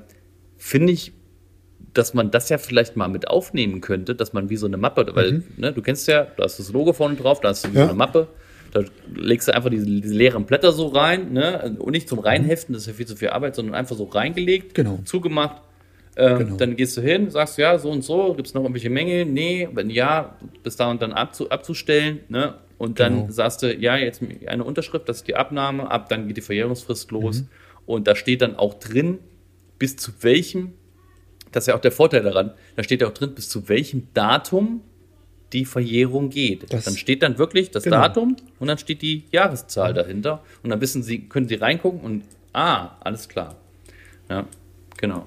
Finde 0.56 0.92
ich, 0.92 1.12
dass 1.92 2.14
man 2.14 2.30
das 2.30 2.48
ja 2.48 2.58
vielleicht 2.58 2.96
mal 2.96 3.08
mit 3.08 3.28
aufnehmen 3.28 3.80
könnte, 3.80 4.14
dass 4.14 4.32
man 4.32 4.48
wie 4.50 4.56
so 4.56 4.66
eine 4.66 4.76
Mappe, 4.76 5.06
weil 5.14 5.42
ne, 5.56 5.72
du 5.72 5.82
kennst 5.82 6.08
ja, 6.08 6.26
da 6.36 6.44
hast 6.44 6.58
das 6.58 6.72
Logo 6.72 6.92
vorne 6.92 7.16
drauf, 7.16 7.40
da 7.40 7.48
hast 7.48 7.64
du 7.66 7.72
wie 7.72 7.76
Ja. 7.76 7.84
so 7.84 7.88
eine 7.90 7.98
Mappe, 7.98 8.28
da 8.76 8.84
legst 9.14 9.48
du 9.48 9.54
einfach 9.54 9.70
diese, 9.70 9.86
diese 9.86 10.14
leeren 10.14 10.44
Blätter 10.44 10.72
so 10.72 10.86
rein, 10.88 11.32
ne? 11.32 11.76
Und 11.78 11.92
nicht 11.92 12.08
zum 12.08 12.18
Reinheften, 12.18 12.72
das 12.72 12.82
ist 12.82 12.88
ja 12.88 12.92
viel 12.94 13.06
zu 13.06 13.16
viel 13.16 13.28
Arbeit, 13.30 13.54
sondern 13.54 13.74
einfach 13.74 13.96
so 13.96 14.04
reingelegt, 14.04 14.74
Genau. 14.74 14.98
zugemacht. 15.04 15.62
Ähm, 16.16 16.38
Genau. 16.38 16.56
Dann 16.56 16.76
gehst 16.76 16.96
du 16.96 17.00
hin, 17.00 17.30
sagst 17.30 17.58
ja, 17.58 17.78
so 17.78 17.90
und 17.90 18.02
so, 18.02 18.34
gibt 18.34 18.48
es 18.48 18.54
noch 18.54 18.62
irgendwelche 18.62 18.90
Mängel? 18.90 19.24
Nee, 19.26 19.68
wenn 19.72 19.90
ja, 19.90 20.36
bis 20.62 20.76
da 20.76 20.90
und 20.90 21.02
dann 21.02 21.12
abzu, 21.12 21.50
abzustellen, 21.50 22.20
ne? 22.28 22.54
Und 22.78 23.00
dann 23.00 23.14
Genau. 23.22 23.30
sagst 23.30 23.62
du, 23.62 23.74
ja, 23.74 23.96
jetzt 23.96 24.22
eine 24.46 24.62
Unterschrift, 24.64 25.08
das 25.08 25.18
ist 25.18 25.28
die 25.28 25.34
Abnahme, 25.36 25.90
ab 25.90 26.08
dann 26.10 26.26
geht 26.28 26.36
die 26.36 26.42
Verjährungsfrist 26.42 27.10
los. 27.10 27.42
Mhm. 27.42 27.48
Und 27.86 28.06
da 28.06 28.14
steht 28.16 28.42
dann 28.42 28.56
auch 28.56 28.74
drin, 28.74 29.18
bis 29.78 29.96
zu 29.96 30.10
welchem, 30.22 30.72
das 31.52 31.64
ist 31.64 31.68
ja 31.68 31.74
auch 31.74 31.80
der 31.80 31.92
Vorteil 31.92 32.22
daran, 32.22 32.52
da 32.76 32.82
steht 32.82 33.00
ja 33.00 33.06
auch 33.08 33.14
drin, 33.14 33.34
bis 33.34 33.48
zu 33.48 33.68
welchem 33.68 34.08
Datum 34.12 34.82
die 35.56 35.64
Verjährung 35.64 36.30
geht. 36.30 36.72
Das- 36.72 36.84
dann 36.84 36.96
steht 36.96 37.22
dann 37.22 37.38
wirklich 37.38 37.70
das 37.70 37.82
Genau. 37.84 37.96
Datum 37.98 38.36
und 38.60 38.68
dann 38.68 38.78
steht 38.78 39.02
die 39.02 39.24
Jahreszahl 39.32 39.92
dahinter. 39.94 40.42
Und 40.62 40.70
dann 40.70 40.80
wissen 40.80 41.02
Sie, 41.02 41.20
können 41.28 41.48
Sie 41.48 41.56
reingucken 41.56 42.00
und 42.00 42.22
ah, 42.52 42.96
alles 43.00 43.28
klar. 43.28 43.56
Ja, 44.28 44.46
genau. 44.98 45.26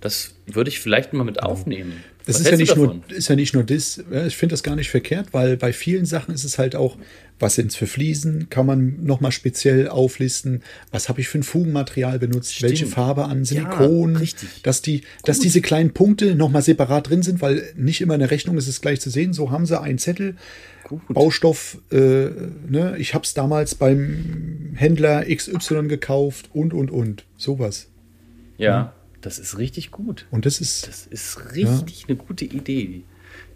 Das 0.00 0.34
würde 0.46 0.68
ich 0.68 0.78
vielleicht 0.80 1.12
mal 1.12 1.24
mit 1.24 1.42
aufnehmen. 1.42 2.04
Das 2.26 2.34
Was 2.36 2.42
ist 2.42 2.50
ja, 2.50 2.56
nicht 2.56 2.76
nur, 2.76 3.00
ist 3.08 3.28
ja 3.28 3.36
nicht 3.36 3.54
nur 3.54 3.62
das. 3.62 4.02
ja, 4.10 4.26
Ich 4.26 4.36
finde 4.36 4.52
das 4.54 4.64
gar 4.64 4.74
nicht 4.74 4.90
verkehrt, 4.90 5.28
weil 5.30 5.56
bei 5.56 5.72
vielen 5.72 6.06
Sachen 6.06 6.34
ist 6.34 6.42
es 6.42 6.58
halt 6.58 6.74
auch, 6.74 6.96
was 7.38 7.54
sind 7.54 7.68
es 7.70 7.76
für 7.76 7.86
Fliesen, 7.86 8.48
kann 8.50 8.66
man 8.66 9.04
nochmal 9.04 9.30
speziell 9.30 9.88
auflisten, 9.88 10.62
was 10.90 11.08
habe 11.08 11.20
ich 11.20 11.28
für 11.28 11.38
ein 11.38 11.44
Fugenmaterial 11.44 12.18
benutzt, 12.18 12.54
Stimmt. 12.54 12.70
welche 12.70 12.86
Farbe 12.86 13.26
an 13.26 13.44
Silikon, 13.44 14.16
richtig. 14.16 14.48
dass 14.64 14.82
die, 14.82 15.02
dass 15.24 15.38
diese 15.38 15.60
kleinen 15.60 15.92
Punkte 15.92 16.34
nochmal 16.34 16.62
separat 16.62 17.08
drin 17.10 17.22
sind, 17.22 17.40
weil 17.42 17.62
nicht 17.76 18.00
immer 18.00 18.14
in 18.14 18.20
der 18.20 18.30
Rechnung 18.32 18.58
ist 18.58 18.66
es 18.66 18.80
gleich 18.80 19.00
zu 19.00 19.08
sehen. 19.10 19.32
So 19.32 19.52
haben 19.52 19.64
sie 19.64 19.80
einen 19.80 19.98
Zettel, 19.98 20.34
Gut. 20.82 21.02
Baustoff, 21.08 21.78
äh, 21.92 22.28
ne, 22.68 22.96
ich 22.98 23.14
habe 23.14 23.24
es 23.24 23.34
damals 23.34 23.76
beim 23.76 24.72
Händler 24.74 25.24
XY 25.32 25.86
gekauft 25.88 26.50
und 26.52 26.74
und 26.74 26.90
und 26.90 27.24
sowas. 27.36 27.86
Ja, 28.58 28.94
das 29.26 29.40
ist 29.40 29.58
richtig 29.58 29.90
gut. 29.90 30.24
Und 30.30 30.46
das 30.46 30.60
ist 30.60 30.86
Das 30.86 31.08
ist 31.08 31.52
richtig 31.52 32.04
eine 32.06 32.16
gute 32.16 32.44
Idee. 32.44 33.02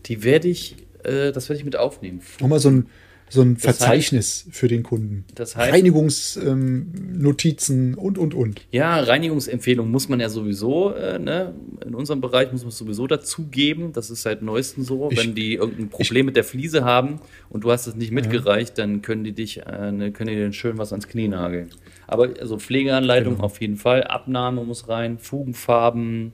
Die 0.07 0.25
werde 0.25 0.49
ich, 0.49 0.75
äh, 1.05 1.31
das 1.31 1.49
werde 1.49 1.61
ich 1.61 1.65
mit 1.65 1.77
aufnehmen. 1.77 2.23
Nochmal 2.41 2.59
so 2.59 2.71
ein, 2.71 2.87
so 3.31 3.43
ein 3.43 3.57
heißt- 3.57 3.61
Verzeichnis 3.61 4.47
für 4.51 4.69
den 4.69 4.83
Kunden. 4.83 5.25
Das 5.35 5.57
heißt- 5.57 5.73
Reinigungsnotizen 5.73 7.95
und, 7.95 8.19
und, 8.19 8.35
und. 8.35 8.61
Ja, 8.71 8.99
Reinigungsempfehlung 9.01 9.91
muss 9.91 10.09
man 10.09 10.21
ja 10.21 10.29
sowieso, 10.29 10.95
äh, 10.95 11.19
ne? 11.19 11.55
in 11.87 11.95
unserem 11.95 12.21
Bereich 12.21 12.53
muss 12.53 12.63
man 12.63 12.69
es 12.69 12.79
sowieso 12.79 13.07
dazugeben. 13.07 13.93
Das 13.93 14.11
ist 14.11 14.23
seit 14.23 14.43
neuestem 14.43 14.85
so. 14.85 15.11
Ich- 15.11 15.19
Wenn 15.19 15.35
die 15.35 15.55
irgendein 15.55 15.89
Problem 15.89 16.27
mit 16.27 16.37
der 16.37 16.45
Fliese 16.45 16.85
haben 16.85 17.21
und 17.49 17.65
du 17.65 17.71
hast 17.71 17.87
es 17.87 17.95
nicht 17.95 18.13
mitgereicht, 18.13 18.79
dann 18.79 19.03
können 19.03 19.25
die 19.25 19.33
dich, 19.33 19.63
äh, 19.67 19.93
ne, 19.93 20.13
können 20.13 20.31
die 20.31 20.37
dir 20.37 20.53
schön 20.53 20.79
was 20.79 20.93
ans 20.93 21.09
Knie 21.09 21.29
nageln. 21.29 21.71
Aber 22.07 22.29
also 22.41 22.59
Pflegeanleitung 22.59 23.35
Genau. 23.35 23.45
auf 23.47 23.61
jeden 23.61 23.77
Fall, 23.77 24.05
Abnahme 24.05 24.65
muss 24.65 24.89
rein, 24.89 25.19
Fugenfarben, 25.19 26.33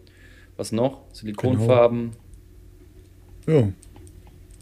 was 0.57 0.73
noch? 0.73 1.03
Silikonfarben 1.13 2.11
Ja. 3.47 3.69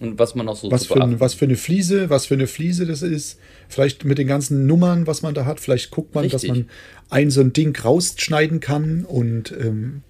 Und 0.08 0.18
was 0.18 0.34
man 0.34 0.46
noch 0.46 0.56
so 0.56 0.70
Was 0.70 0.86
für, 0.86 1.02
ein, 1.02 1.20
was 1.20 1.34
für 1.34 1.44
eine 1.44 1.56
Fliese, 1.56 2.10
was 2.10 2.26
für 2.26 2.34
eine 2.34 2.46
Fliese 2.46 2.86
das 2.86 3.02
ist. 3.02 3.38
Vielleicht 3.68 4.04
mit 4.04 4.18
den 4.18 4.26
ganzen 4.26 4.66
Nummern, 4.66 5.06
was 5.06 5.22
man 5.22 5.34
da 5.34 5.44
hat. 5.44 5.60
Vielleicht 5.60 5.90
guckt 5.90 6.14
man, 6.14 6.24
dass 6.28 6.44
Richtig. 6.44 6.50
man 6.50 6.68
ein 7.10 7.30
so 7.30 7.40
ein 7.40 7.52
Ding 7.52 7.76
rausschneiden 7.76 8.60
kann 8.60 9.04
und 9.04 9.52
ähm, 9.52 10.02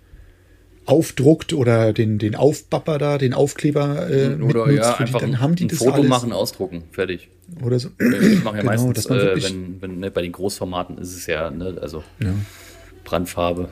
aufdruckt 0.86 1.52
oder 1.52 1.92
den, 1.92 2.18
den 2.18 2.34
Aufbapper 2.34 2.98
da, 2.98 3.18
den 3.18 3.32
Aufkleber 3.32 4.10
äh, 4.10 4.34
Oder 4.34 4.66
mitnutzt 4.66 4.76
ja, 4.76 4.92
für 4.92 5.04
die, 5.04 5.08
einfach 5.08 5.20
dann 5.20 5.40
haben 5.40 5.54
die 5.54 5.64
ein 5.64 5.68
das 5.68 5.78
Foto 5.78 5.92
alles. 5.92 6.08
machen, 6.08 6.32
ausdrucken, 6.32 6.84
fertig. 6.90 7.28
Oder 7.62 7.78
so. 7.78 7.90
Ich 7.98 8.42
mache 8.42 8.56
ja 8.56 8.62
Genau, 8.62 8.64
meistens, 8.64 9.06
dass 9.06 9.06
äh, 9.06 9.42
wenn, 9.42 9.80
wenn 9.80 9.98
ne, 10.00 10.10
bei 10.10 10.22
den 10.22 10.32
Großformaten 10.32 10.98
ist 10.98 11.14
es 11.14 11.26
ja, 11.26 11.50
ne, 11.50 11.78
also 11.80 12.02
Ja, 12.20 12.34
Brandfarbe 13.04 13.68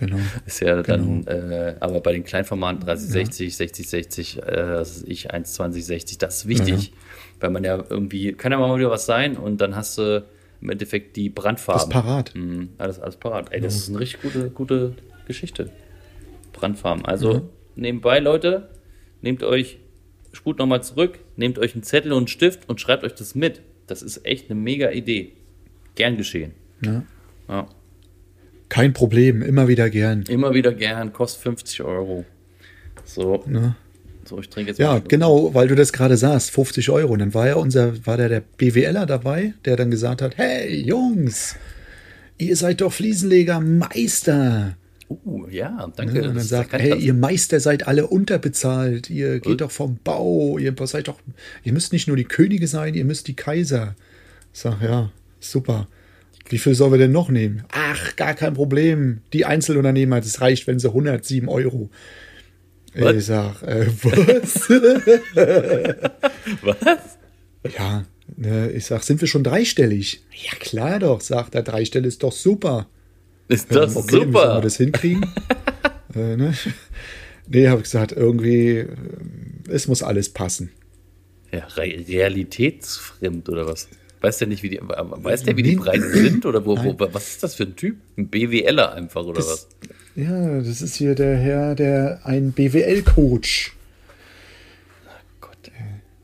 genau. 0.00 0.16
ist 0.46 0.60
ja 0.60 0.82
dann, 0.82 1.26
äh, 1.26 1.76
aber 1.78 2.00
bei 2.00 2.12
den 2.12 2.24
Kleinformaten 2.24 2.80
3060, 2.80 3.56
6060, 3.56 4.38
äh, 4.38 4.42
das 4.42 4.96
ist 4.96 5.08
ich 5.08 5.32
12060, 5.32 6.18
das 6.18 6.38
ist 6.38 6.48
wichtig, 6.48 6.92
weil 7.38 7.50
man 7.50 7.62
ja 7.62 7.82
irgendwie, 7.88 8.32
kann 8.32 8.50
ja 8.50 8.58
mal 8.58 8.76
wieder 8.78 8.90
was 8.90 9.06
sein 9.06 9.36
und 9.36 9.60
dann 9.60 9.76
hast 9.76 9.98
du 9.98 10.24
im 10.60 10.70
Endeffekt 10.70 11.16
die 11.16 11.30
Brandfarben. 11.30 11.90
Das 11.90 12.02
parat. 12.02 12.34
Mhm, 12.34 12.70
alles, 12.78 12.98
alles 12.98 13.16
parat. 13.16 13.52
Ey, 13.52 13.60
das 13.60 13.76
ist 13.76 13.88
eine 13.88 14.00
richtig 14.00 14.22
gute, 14.22 14.50
gute 14.50 14.94
Geschichte. 15.26 15.70
Brandfarben. 16.52 17.04
Also 17.04 17.48
nebenbei, 17.76 18.18
Leute, 18.18 18.68
nehmt 19.22 19.42
euch, 19.42 19.78
spult 20.32 20.58
nochmal 20.58 20.82
zurück, 20.82 21.18
nehmt 21.36 21.58
euch 21.58 21.74
einen 21.74 21.82
Zettel 21.82 22.12
und 22.12 22.18
einen 22.18 22.28
Stift 22.28 22.68
und 22.68 22.80
schreibt 22.80 23.04
euch 23.04 23.14
das 23.14 23.34
mit. 23.34 23.62
Das 23.86 24.02
ist 24.02 24.24
echt 24.26 24.50
eine 24.50 24.60
mega 24.60 24.90
Idee. 24.90 25.32
Gern 25.94 26.16
geschehen. 26.16 26.52
Ja. 26.84 27.02
Ja. 27.48 27.66
Kein 28.70 28.94
Problem, 28.94 29.42
immer 29.42 29.68
wieder 29.68 29.90
gern. 29.90 30.22
Immer 30.28 30.54
wieder 30.54 30.72
gern, 30.72 31.12
kostet 31.12 31.42
50 31.42 31.82
Euro. 31.82 32.24
So. 33.04 33.44
Ne? 33.46 33.76
So, 34.24 34.38
ich 34.38 34.48
trinke 34.48 34.70
jetzt 34.70 34.78
Ja, 34.78 35.00
genau, 35.00 35.52
weil 35.54 35.66
du 35.66 35.74
das 35.74 35.92
gerade 35.92 36.16
sagst, 36.16 36.52
50 36.52 36.88
Euro. 36.90 37.12
Und 37.12 37.18
dann 37.18 37.34
war 37.34 37.48
ja 37.48 37.56
unser, 37.56 38.06
war 38.06 38.16
da 38.16 38.28
der 38.28 38.40
BWLer 38.40 39.04
dabei, 39.04 39.54
der 39.64 39.76
dann 39.76 39.90
gesagt 39.90 40.22
hat, 40.22 40.38
hey 40.38 40.72
Jungs, 40.82 41.56
ihr 42.38 42.54
seid 42.54 42.80
doch 42.80 42.92
Fliesenleger 42.92 43.60
Meister. 43.60 44.76
Uh, 45.08 45.48
ja, 45.48 45.90
danke. 45.96 46.20
Ne? 46.20 46.28
Und 46.28 46.36
dann 46.36 46.44
sagt, 46.44 46.72
hey, 46.72 46.96
ihr 46.96 47.14
Meister 47.14 47.58
seid 47.58 47.88
alle 47.88 48.06
unterbezahlt, 48.06 49.10
ihr 49.10 49.40
geht 49.40 49.46
Und? 49.46 49.60
doch 49.62 49.72
vom 49.72 49.98
Bau, 50.04 50.58
ihr 50.58 50.72
seid 50.84 51.08
doch, 51.08 51.18
ihr 51.64 51.72
müsst 51.72 51.92
nicht 51.92 52.06
nur 52.06 52.16
die 52.16 52.24
Könige 52.24 52.68
sein, 52.68 52.94
ihr 52.94 53.04
müsst 53.04 53.26
die 53.26 53.34
Kaiser. 53.34 53.96
Ich 54.54 54.60
sag, 54.60 54.80
ja, 54.80 55.10
super. 55.40 55.88
Wie 56.50 56.58
viel 56.58 56.74
sollen 56.74 56.92
wir 56.92 56.98
denn 56.98 57.12
noch 57.12 57.28
nehmen? 57.28 57.62
Ach, 57.72 58.16
gar 58.16 58.34
kein 58.34 58.54
Problem. 58.54 59.20
Die 59.32 59.44
Einzelunternehmer, 59.44 60.20
das 60.20 60.40
reicht, 60.40 60.66
wenn 60.66 60.78
sie 60.78 60.88
107 60.88 61.48
Euro. 61.48 61.90
Was? 62.94 63.16
Ich 63.16 63.24
sag, 63.26 63.62
äh, 63.62 63.86
was? 64.02 64.68
Was? 66.62 67.18
ja, 67.76 68.04
ne, 68.36 68.70
ich 68.72 68.86
sag, 68.86 69.02
sind 69.04 69.20
wir 69.20 69.28
schon 69.28 69.44
dreistellig? 69.44 70.22
Ja, 70.32 70.52
klar 70.58 70.98
doch, 70.98 71.20
sagt 71.20 71.54
er, 71.54 71.62
dreistellig 71.62 72.08
ist 72.08 72.22
doch 72.22 72.32
super. 72.32 72.88
Ist 73.48 73.72
das 73.74 73.92
Ähm, 73.92 73.96
okay, 73.98 74.06
Wie 74.06 74.10
sollen 74.10 74.32
wir 74.32 74.40
super? 74.40 74.60
das 74.60 74.76
hinkriegen? 74.76 75.26
äh, 76.14 76.36
ne? 76.36 76.54
Nee, 77.48 77.68
habe 77.68 77.78
ich 77.78 77.84
gesagt, 77.84 78.12
irgendwie, 78.12 78.78
äh, 78.78 78.86
es 79.68 79.86
muss 79.88 80.02
alles 80.02 80.28
passen. 80.28 80.70
Ja, 81.52 81.66
Re 81.76 82.04
realitätsfremd 82.08 83.48
oder 83.48 83.66
was? 83.66 83.88
Weiß 84.20 84.38
der 84.38 84.48
nicht, 84.48 84.62
wie 84.62 84.68
die, 84.68 84.80
weiß 84.82 85.44
der, 85.44 85.56
wie 85.56 85.62
die. 85.62 85.76
Preise 85.76 86.10
sind 86.10 86.44
oder 86.44 86.64
wo, 86.66 86.76
wo, 86.76 86.94
was 87.12 87.28
ist 87.28 87.42
das 87.42 87.54
für 87.54 87.62
ein 87.64 87.74
Typ? 87.76 87.96
Ein 88.18 88.28
BWLer 88.28 88.92
einfach 88.92 89.24
oder 89.24 89.36
Das- 89.38 89.46
was? 89.48 89.68
Ja, 90.16 90.60
das 90.60 90.82
ist 90.82 90.96
hier 90.96 91.14
der 91.14 91.36
Herr, 91.38 91.74
der 91.74 92.20
ein 92.24 92.52
BWL-Coach. 92.52 93.72
Gott, 95.40 95.56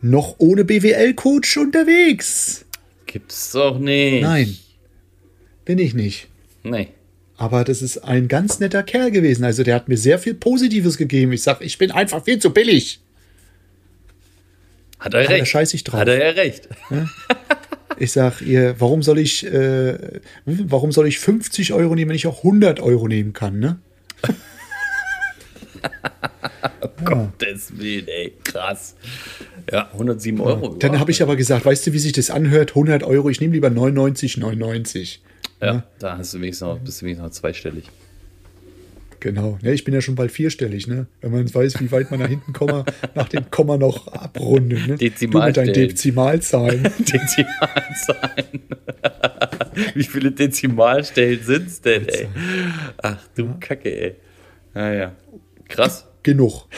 Noch 0.02 0.34
ohne 0.38 0.64
BWL-Coach 0.64 1.56
unterwegs. 1.56 2.64
gibt's 3.06 3.52
doch 3.52 3.78
nicht. 3.78 4.22
Nein, 4.22 4.56
bin 5.64 5.78
ich 5.78 5.94
nicht. 5.94 6.28
Nee. 6.64 6.88
Aber 7.38 7.64
das 7.64 7.80
ist 7.80 7.98
ein 7.98 8.28
ganz 8.28 8.60
netter 8.60 8.82
Kerl 8.82 9.10
gewesen. 9.10 9.44
Also 9.44 9.62
der 9.62 9.74
hat 9.76 9.88
mir 9.88 9.96
sehr 9.96 10.18
viel 10.18 10.34
Positives 10.34 10.96
gegeben. 10.98 11.32
Ich 11.32 11.42
sag, 11.42 11.60
ich 11.62 11.78
bin 11.78 11.90
einfach 11.92 12.24
viel 12.24 12.38
zu 12.38 12.50
billig. 12.50 12.98
Hat 14.98 15.14
er 15.14 15.20
Aber 15.20 15.28
da 15.28 15.34
recht. 15.36 15.48
scheiß 15.48 15.74
ich 15.74 15.84
drauf. 15.84 16.00
Hat 16.00 16.08
er 16.08 16.18
ja 16.18 16.30
recht. 16.32 16.68
Ich 17.98 18.12
sag 18.12 18.42
ihr, 18.42 18.78
warum 18.78 19.02
soll 19.02 19.18
ich, 19.18 19.46
äh, 19.46 20.20
warum 20.44 20.92
soll 20.92 21.08
ich 21.08 21.18
50 21.18 21.72
Euro 21.72 21.94
nehmen, 21.94 22.10
wenn 22.10 22.16
ich 22.16 22.26
auch 22.26 22.38
100 22.38 22.80
Euro 22.80 23.08
nehmen 23.08 23.32
kann, 23.32 23.58
ne? 23.58 23.78
Gottes 27.04 27.78
Willen, 27.78 28.08
ey. 28.08 28.34
Krass. 28.44 28.96
Ja, 29.70 29.90
107 29.92 30.40
Euro. 30.40 30.74
Dann 30.74 30.92
wow. 30.92 31.00
habe 31.00 31.10
ich 31.10 31.22
aber 31.22 31.36
gesagt, 31.36 31.64
weißt 31.64 31.86
du, 31.86 31.92
wie 31.92 31.98
sich 31.98 32.12
das 32.12 32.30
anhört? 32.30 32.70
100 32.70 33.02
Euro, 33.02 33.30
ich 33.30 33.40
nehme 33.40 33.54
lieber 33.54 33.70
99, 33.70 34.36
99. 34.36 35.22
Ja, 35.60 35.84
da 35.98 36.18
hast 36.18 36.34
du 36.34 36.40
wenigstens 36.40 36.66
noch, 36.66 36.78
bist 36.78 37.00
du 37.00 37.06
wenigstens 37.06 37.24
noch 37.24 37.32
zweistellig. 37.32 37.84
Genau. 39.26 39.58
Ja, 39.60 39.72
ich 39.72 39.82
bin 39.82 39.92
ja 39.92 40.00
schon 40.00 40.14
bald 40.14 40.30
vierstellig, 40.30 40.86
ne? 40.86 41.08
Wenn 41.20 41.32
man 41.32 41.52
weiß, 41.52 41.80
wie 41.80 41.90
weit 41.90 42.12
man 42.12 42.20
nach 42.20 42.28
hinten 42.28 42.52
Komma, 42.52 42.84
nach 43.16 43.28
dem 43.28 43.50
Komma 43.50 43.76
noch 43.76 44.06
abrundet. 44.06 44.86
Ne? 44.86 44.96
Du 44.98 45.40
mit 45.40 45.56
deinen 45.56 45.72
Dezimalstellen. 45.72 45.74
Dezimalzahlen. 45.74 46.82
Dezimalzahlen. 47.00 48.60
Wie 49.96 50.04
viele 50.04 50.30
Dezimalstellen 50.30 51.42
sind's 51.42 51.80
denn, 51.80 52.08
ey? 52.08 52.28
Ach 53.02 53.18
du 53.34 53.56
Kacke, 53.58 54.00
ey. 54.00 54.14
Naja. 54.74 55.12
Krass. 55.66 56.06
Genug. 56.22 56.68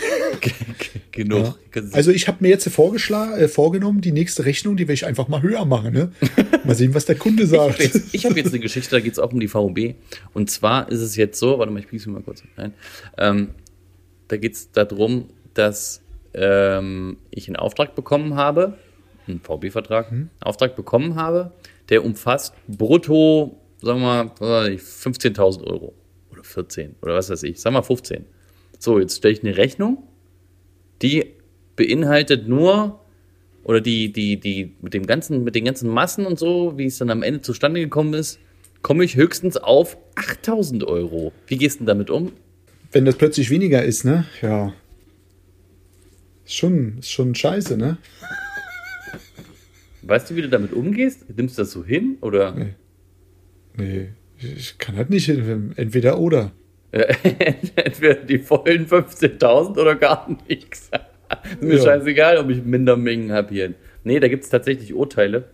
Genug. 1.13 1.59
Also 1.93 2.11
ich 2.11 2.29
habe 2.29 2.39
mir 2.41 2.49
jetzt 2.49 2.69
vorgeschlagen, 2.69 3.33
äh, 3.41 3.49
vorgenommen, 3.49 4.01
die 4.01 4.13
nächste 4.13 4.45
Rechnung, 4.45 4.77
die 4.77 4.85
werde 4.85 4.95
ich 4.95 5.07
einfach 5.07 5.29
mal 5.29 5.43
höher 5.43 5.65
machen. 5.65 5.93
Ne? 5.93 6.13
Mal 6.65 6.75
sehen, 6.75 6.95
was 6.95 7.07
der 7.07 7.17
Kunde 7.17 7.45
Ich 7.45 7.53
habe 7.53 7.73
sagt. 7.73 7.81
jetzt, 7.81 8.15
ich 8.15 8.27
hab 8.27 8.37
jetzt 8.37 8.49
eine 8.49 8.61
Geschichte, 8.61 8.91
da 8.91 9.01
geht 9.01 9.13
es 9.13 9.19
auch 9.19 9.33
um 9.33 9.41
die 9.41 9.53
VUB. 9.53 9.95
Und 10.35 10.51
zwar 10.51 10.91
ist 10.91 11.01
es 11.01 11.17
jetzt 11.17 11.39
so, 11.39 11.59
warte 11.59 11.73
mal, 11.73 11.81
ich 11.81 11.89
piekse 11.89 12.11
mal 12.11 12.23
kurz 12.23 12.43
rein. 12.57 12.75
Ähm, 13.17 13.49
da 14.29 14.37
geht 14.37 14.55
es 14.55 14.71
darum, 14.73 15.29
dass 15.55 16.03
ähm, 16.35 17.17
ich 17.31 17.49
einen 17.49 17.57
Auftrag 17.57 17.95
bekommen 17.95 18.35
habe, 18.37 18.79
einen 19.27 19.41
VB-Vertrag, 19.41 20.13
einen 20.13 20.31
Auftrag 20.41 20.77
bekommen 20.77 21.17
habe, 21.17 21.53
der 21.89 22.05
umfasst 22.05 22.55
brutto, 22.67 23.59
sagen 23.83 24.01
wir 24.01 24.33
mal, 24.41 24.69
äh, 24.69 24.77
15.000 24.77 25.65
Euro. 25.65 25.95
Oder 26.31 26.45
14 26.45 26.97
oder 27.03 27.15
was 27.15 27.31
weiß 27.31 27.43
ich, 27.43 27.61
sagen 27.61 27.75
wir 27.75 27.83
15. 27.83 28.25
So, 28.79 29.01
jetzt 29.01 29.17
stelle 29.17 29.35
ich 29.35 29.43
eine 29.43 29.57
Rechnung, 29.57 30.05
die 31.03 31.35
beinhaltet 31.77 32.49
nur 32.49 33.01
oder 33.65 33.81
die, 33.81 34.13
die, 34.13 34.39
die, 34.39 34.73
mit 34.81 34.95
dem 34.95 35.07
ganzen, 35.07 35.45
mit 35.45 35.55
den 35.55 35.65
ganzen 35.65 35.91
Massen 35.91 36.27
und 36.27 36.39
so, 36.39 36.77
wie 36.77 36.87
es 36.87 36.99
dann 36.99 37.11
am 37.11 37.23
Ende 37.23 37.43
zustande 37.43 37.81
gekommen 37.81 38.15
ist, 38.15 38.39
komme 38.83 39.05
ich 39.05 39.17
höchstens 39.17 39.57
auf 39.57 39.97
8000 40.15 40.85
Euro. 40.85 41.33
Wie 41.47 41.57
gehst 41.57 41.77
du 41.77 41.79
denn 41.81 41.87
damit 41.87 42.11
um? 42.11 42.33
Wenn 42.93 43.05
das 43.05 43.17
plötzlich 43.17 43.51
weniger 43.51 43.85
ist, 43.85 44.05
ne? 44.05 44.27
Ja. 44.41 44.73
Ist 46.47 46.55
schon, 46.55 46.99
ist 46.99 47.11
schon 47.11 47.35
scheiße, 47.35 47.77
ne? 47.77 47.99
Weißt 50.03 50.31
du, 50.31 50.37
wie 50.37 50.43
du 50.43 50.49
damit 50.49 50.73
umgehst? 50.73 51.27
Nimmst 51.37 51.59
du 51.59 51.63
das 51.63 51.71
so 51.71 51.85
hin 51.85 52.17
oder? 52.23 52.55
Nee. 52.55 52.75
Nee, 53.77 54.09
ich 54.41 54.79
kann 54.79 54.97
halt 54.97 55.11
nicht 55.11 55.27
hin. 55.27 55.73
Entweder 55.77 56.19
oder. 56.19 56.53
Entweder 56.93 58.15
die 58.15 58.39
vollen 58.39 58.87
15.000 58.87 59.79
oder 59.79 59.95
gar 59.95 60.29
nichts. 60.49 60.91
Ist 61.53 61.63
mir 61.63 61.77
Ja. 61.77 61.83
scheißegal, 61.83 62.39
ob 62.39 62.49
ich 62.51 62.63
Mindermengen 62.65 63.33
habe 63.33 63.53
hier. 63.53 63.75
Nee, 64.05 64.21
da 64.21 64.29
gibt 64.29 64.45
es 64.45 64.51
tatsächlich 64.51 64.95
Urteile, 64.95 65.45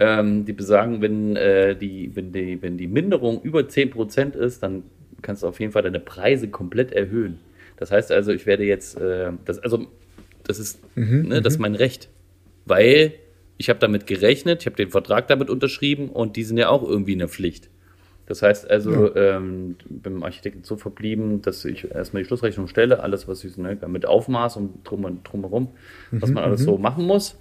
ähm, 0.00 0.44
die 0.44 0.52
besagen, 0.52 1.00
wenn, 1.00 1.36
äh, 1.36 1.76
die, 1.76 2.14
wenn, 2.14 2.32
die, 2.32 2.60
wenn 2.62 2.76
die 2.76 2.86
Minderung 2.88 3.40
über 3.42 3.60
10% 3.68 4.34
ist, 4.36 4.62
dann 4.62 4.84
kannst 5.22 5.42
du 5.42 5.46
auf 5.48 5.58
jeden 5.60 5.72
Fall 5.72 5.82
deine 5.82 6.00
Preise 6.00 6.48
komplett 6.48 6.92
erhöhen. 6.92 7.38
Das 7.76 7.90
heißt 7.90 8.10
also, 8.12 8.32
ich 8.32 8.46
werde 8.46 8.64
jetzt, 8.64 8.96
äh, 9.00 9.30
das, 9.44 9.58
also, 9.60 9.86
das 10.44 10.58
ist, 10.58 10.80
ne, 10.96 11.42
das 11.42 11.54
ist 11.54 11.60
mein 11.60 11.74
Recht. 11.74 12.08
Weil 12.64 13.12
ich 13.56 13.68
habe 13.70 13.78
damit 13.80 14.06
gerechnet, 14.06 14.60
ich 14.62 14.66
habe 14.66 14.76
den 14.76 14.90
Vertrag 14.90 15.26
damit 15.28 15.50
unterschrieben 15.50 16.08
und 16.10 16.36
die 16.36 16.44
sind 16.44 16.58
ja 16.58 16.68
auch 16.68 16.82
irgendwie 16.88 17.12
in 17.14 17.18
der 17.20 17.28
Pflicht. 17.28 17.70
Das 18.28 18.42
heißt 18.42 18.70
also, 18.70 19.16
ähm, 19.16 19.76
bin 19.88 20.14
dem 20.14 20.22
Architekten 20.22 20.62
so 20.62 20.76
verblieben, 20.76 21.40
dass 21.40 21.64
ich 21.64 21.90
erstmal 21.90 22.22
die 22.22 22.26
Schlussrechnung 22.26 22.68
stelle, 22.68 23.02
alles, 23.02 23.26
was 23.26 23.42
ich 23.42 23.56
ne, 23.56 23.78
mit 23.88 24.04
Aufmaß 24.04 24.58
und 24.58 24.84
drum 24.84 25.04
und 25.06 25.24
drumherum, 25.24 25.70
was 26.10 26.30
man 26.30 26.44
alles 26.44 26.60
so 26.60 26.76
machen 26.76 27.06
muss. 27.06 27.38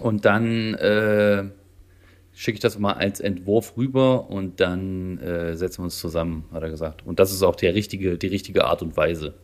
Und 0.00 0.24
dann 0.24 0.74
äh, 0.74 1.44
schicke 2.34 2.56
ich 2.56 2.60
das 2.60 2.80
mal 2.80 2.94
als 2.94 3.20
Entwurf 3.20 3.76
rüber 3.76 4.28
und 4.28 4.58
dann 4.58 5.18
äh, 5.18 5.56
setzen 5.56 5.78
wir 5.78 5.84
uns 5.84 6.00
zusammen, 6.00 6.46
hat 6.52 6.64
er 6.64 6.70
gesagt. 6.70 7.06
Und 7.06 7.20
das 7.20 7.32
ist 7.32 7.44
auch 7.44 7.54
der 7.54 7.76
richtige, 7.76 8.18
die 8.18 8.26
richtige 8.26 8.64
Art 8.64 8.82
und 8.82 8.96
Weise, 8.96 9.34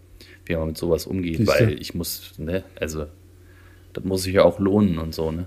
wie 0.44 0.56
man 0.56 0.66
mit 0.66 0.76
sowas 0.76 1.06
umgeht, 1.06 1.36
Siehste. 1.36 1.54
weil 1.54 1.80
ich 1.80 1.94
muss, 1.94 2.36
ne, 2.38 2.64
also 2.80 3.06
das 3.92 4.02
muss 4.02 4.24
sich 4.24 4.34
ja 4.34 4.42
auch 4.42 4.58
lohnen 4.58 4.98
und 4.98 5.14
so, 5.14 5.30
ne? 5.30 5.46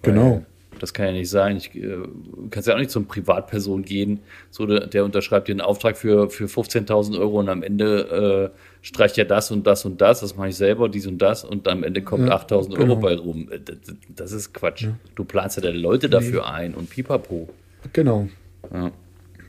Genau. 0.00 0.46
Das 0.78 0.92
kann 0.92 1.06
ja 1.06 1.12
nicht 1.12 1.30
sein. 1.30 1.56
Ich, 1.56 1.74
äh, 1.74 1.80
du 1.80 2.48
kannst 2.50 2.68
ja 2.68 2.74
auch 2.74 2.78
nicht 2.78 2.90
zum 2.90 3.06
Privatperson 3.06 3.82
gehen, 3.82 4.20
so 4.50 4.66
der, 4.66 4.86
der 4.86 5.04
unterschreibt 5.04 5.48
dir 5.48 5.52
einen 5.52 5.60
Auftrag 5.62 5.96
für, 5.96 6.28
für 6.30 6.44
15.000 6.46 7.18
Euro 7.18 7.38
und 7.40 7.48
am 7.48 7.62
Ende 7.62 8.52
äh, 8.52 8.86
streicht 8.86 9.16
ja 9.16 9.24
das 9.24 9.50
und 9.50 9.66
das 9.66 9.84
und 9.84 10.00
das, 10.00 10.20
das 10.20 10.36
mache 10.36 10.48
ich 10.48 10.56
selber, 10.56 10.88
dies 10.88 11.06
und 11.06 11.18
das 11.18 11.44
und 11.44 11.66
am 11.68 11.82
Ende 11.82 12.02
kommt 12.02 12.28
Ja, 12.28 12.36
8.000 12.36 12.68
genau. 12.76 12.80
Euro 12.92 12.96
bei 12.96 13.16
rum. 13.16 13.48
Äh, 13.50 13.60
Das, 13.60 13.76
das 14.14 14.32
ist 14.32 14.52
Quatsch. 14.52 14.86
Du 15.14 15.24
planst 15.24 15.56
ja 15.56 15.62
deine 15.62 15.78
Leute 15.78 16.08
dafür 16.08 16.46
ein 16.48 16.74
und 16.74 16.90
pipapo. 16.90 17.48
Genau. 17.92 18.28
Ja, 18.72 18.90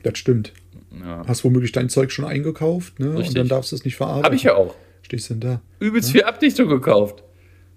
Das 0.02 0.16
stimmt. 0.18 0.52
ja. 0.98 1.24
Hast 1.26 1.44
womöglich 1.44 1.72
dein 1.72 1.88
Zeug 1.88 2.10
schon 2.12 2.24
eingekauft, 2.24 2.98
ne? 3.00 3.10
Richtig. 3.10 3.28
Und 3.28 3.38
dann 3.38 3.48
darfst 3.48 3.72
du 3.72 3.76
es 3.76 3.84
nicht 3.84 3.96
verarbeiten. 3.96 4.24
Habe 4.24 4.34
ich 4.36 4.44
ja 4.44 4.54
auch. 4.54 4.74
Stehst 5.02 5.30
du 5.30 5.34
denn 5.34 5.40
da? 5.40 5.60
übelst 5.80 6.10
viel 6.12 6.22
Abdichtung 6.22 6.68
gekauft. 6.68 7.22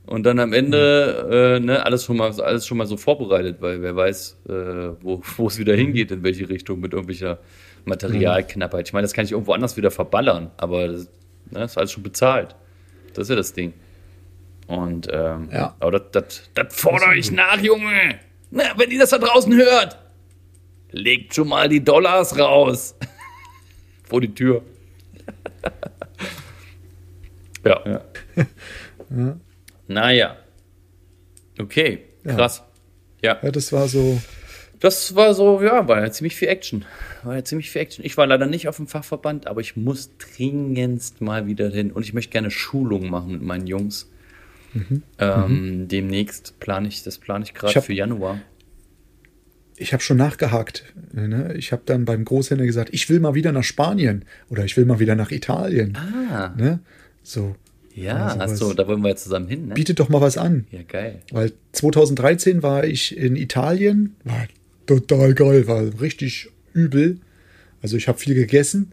Und 0.05 0.23
dann 0.23 0.39
am 0.39 0.51
Ende 0.51 1.57
äh, 1.57 1.59
ne, 1.59 1.85
alles, 1.85 2.05
schon 2.05 2.17
mal, 2.17 2.31
alles 2.41 2.65
schon 2.65 2.77
mal 2.77 2.87
so 2.87 2.97
vorbereitet, 2.97 3.57
weil 3.61 3.81
wer 3.81 3.95
weiß, 3.95 4.41
äh, 4.49 4.51
wo, 5.01 5.47
es 5.47 5.57
wieder 5.57 5.75
hingeht, 5.75 6.11
in 6.11 6.23
welche 6.23 6.49
Richtung 6.49 6.79
mit 6.79 6.93
irgendwelcher 6.93 7.39
Materialknappheit. 7.85 8.87
Ich 8.87 8.93
meine, 8.93 9.03
das 9.03 9.13
kann 9.13 9.25
ich 9.25 9.31
irgendwo 9.31 9.53
anders 9.53 9.77
wieder 9.77 9.91
verballern, 9.91 10.51
aber 10.57 10.87
das 10.87 11.07
ne, 11.51 11.63
ist 11.63 11.77
alles 11.77 11.91
schon 11.91 12.03
bezahlt. 12.03 12.55
Das 13.13 13.23
ist 13.23 13.29
ja 13.29 13.35
das 13.35 13.53
Ding. 13.53 13.73
Und 14.67 15.07
ähm, 15.11 15.49
Ja. 15.51 15.75
aber 15.79 15.91
das, 15.91 16.03
das, 16.11 16.49
das 16.53 16.75
fordere 16.75 17.15
ich 17.15 17.31
nach, 17.31 17.59
Junge. 17.59 18.19
Na, 18.51 18.63
wenn 18.77 18.91
ihr 18.91 18.99
das 18.99 19.09
da 19.11 19.17
draußen 19.17 19.53
hört, 19.55 19.97
legt 20.91 21.35
schon 21.35 21.47
mal 21.47 21.69
die 21.69 21.83
Dollars 21.83 22.37
raus. 22.37 22.95
Vor 24.03 24.21
die 24.21 24.33
Tür. 24.33 24.61
ja. 27.65 27.81
Ja. 27.85 28.01
Naja. 29.93 30.37
Okay, 31.59 31.99
krass. 32.25 32.63
Ja. 33.21 33.37
Ja, 33.41 33.51
das 33.51 33.71
war 33.71 33.87
so 33.87 34.19
Das 34.79 35.15
war 35.15 35.33
so, 35.35 35.61
ja, 35.61 35.87
war 35.87 36.01
ja 36.01 36.11
ziemlich 36.11 36.35
viel 36.35 36.47
Action. 36.47 36.85
War 37.23 37.35
ja 37.35 37.43
ziemlich 37.43 37.69
viel 37.69 37.81
Action. 37.81 38.03
Ich 38.03 38.17
war 38.17 38.25
leider 38.25 38.47
nicht 38.47 38.67
auf 38.67 38.77
dem 38.77 38.87
Fachverband, 38.87 39.45
aber 39.47 39.61
ich 39.61 39.75
muss 39.75 40.09
dringendst 40.17 41.21
mal 41.21 41.45
wieder 41.45 41.69
hin. 41.69 41.91
Und 41.91 42.03
ich 42.03 42.13
möchte 42.13 42.31
gerne 42.31 42.49
Schulungen 42.49 43.09
machen 43.11 43.33
mit 43.33 43.43
meinen 43.43 43.67
Jungs. 43.67 44.09
Ähm, 45.19 45.87
Demnächst 45.87 46.59
plane 46.59 46.87
ich, 46.87 47.03
das 47.03 47.17
plane 47.19 47.43
ich 47.43 47.53
gerade 47.53 47.81
für 47.81 47.93
Januar. 47.93 48.39
Ich 49.75 49.93
habe 49.93 50.01
schon 50.01 50.17
nachgehakt. 50.17 50.85
Ne? 51.11 51.53
Ich 51.57 51.71
habe 51.71 51.81
dann 51.85 52.05
beim 52.05 52.23
Großhändler 52.23 52.65
gesagt, 52.65 52.89
ich 52.93 53.09
will 53.09 53.19
mal 53.19 53.35
wieder 53.35 53.51
nach 53.51 53.63
Spanien 53.63 54.25
oder 54.49 54.63
ich 54.63 54.77
will 54.77 54.85
mal 54.85 54.99
wieder 54.99 55.15
nach 55.15 55.31
Italien. 55.31 55.97
Ah, 55.97 56.53
Ne? 56.55 56.79
So, 57.23 57.55
ja, 57.95 58.35
ach 58.39 58.47
so, 58.49 58.69
was- 58.69 58.75
da 58.75 58.87
wollen 58.87 59.01
wir 59.01 59.09
ja 59.09 59.15
zusammen 59.15 59.47
hin, 59.47 59.67
ne? 59.67 59.73
bietet 59.73 59.99
doch 59.99 60.09
mal 60.09 60.21
was 60.21 60.37
an. 60.37 60.65
Ja, 60.71 60.79
geil. 60.87 61.21
Weil 61.31 61.51
2013 61.73 62.63
war 62.63 62.83
ich 62.85 63.15
in 63.17 63.35
Italien, 63.35 64.15
war 64.23 64.47
total 64.85 65.33
geil, 65.33 65.67
war 65.67 65.83
richtig 66.01 66.49
übel. 66.73 67.19
Also 67.81 67.97
ich 67.97 68.07
habe 68.07 68.17
viel 68.19 68.35
gegessen. 68.35 68.91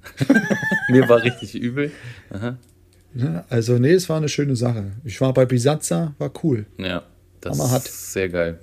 Mir 0.90 1.08
war 1.08 1.22
richtig 1.22 1.54
übel. 1.54 1.90
Aha. 2.30 2.56
Ne? 3.14 3.44
Also 3.48 3.78
nee, 3.78 3.92
es 3.92 4.08
war 4.08 4.16
eine 4.16 4.28
schöne 4.28 4.56
Sache. 4.56 4.92
Ich 5.04 5.20
war 5.20 5.32
bei 5.34 5.44
Bisazza, 5.46 6.14
war 6.18 6.32
cool. 6.42 6.66
Ja, 6.78 7.02
das 7.40 7.58
ist 7.58 8.12
sehr 8.12 8.28
geil. 8.28 8.58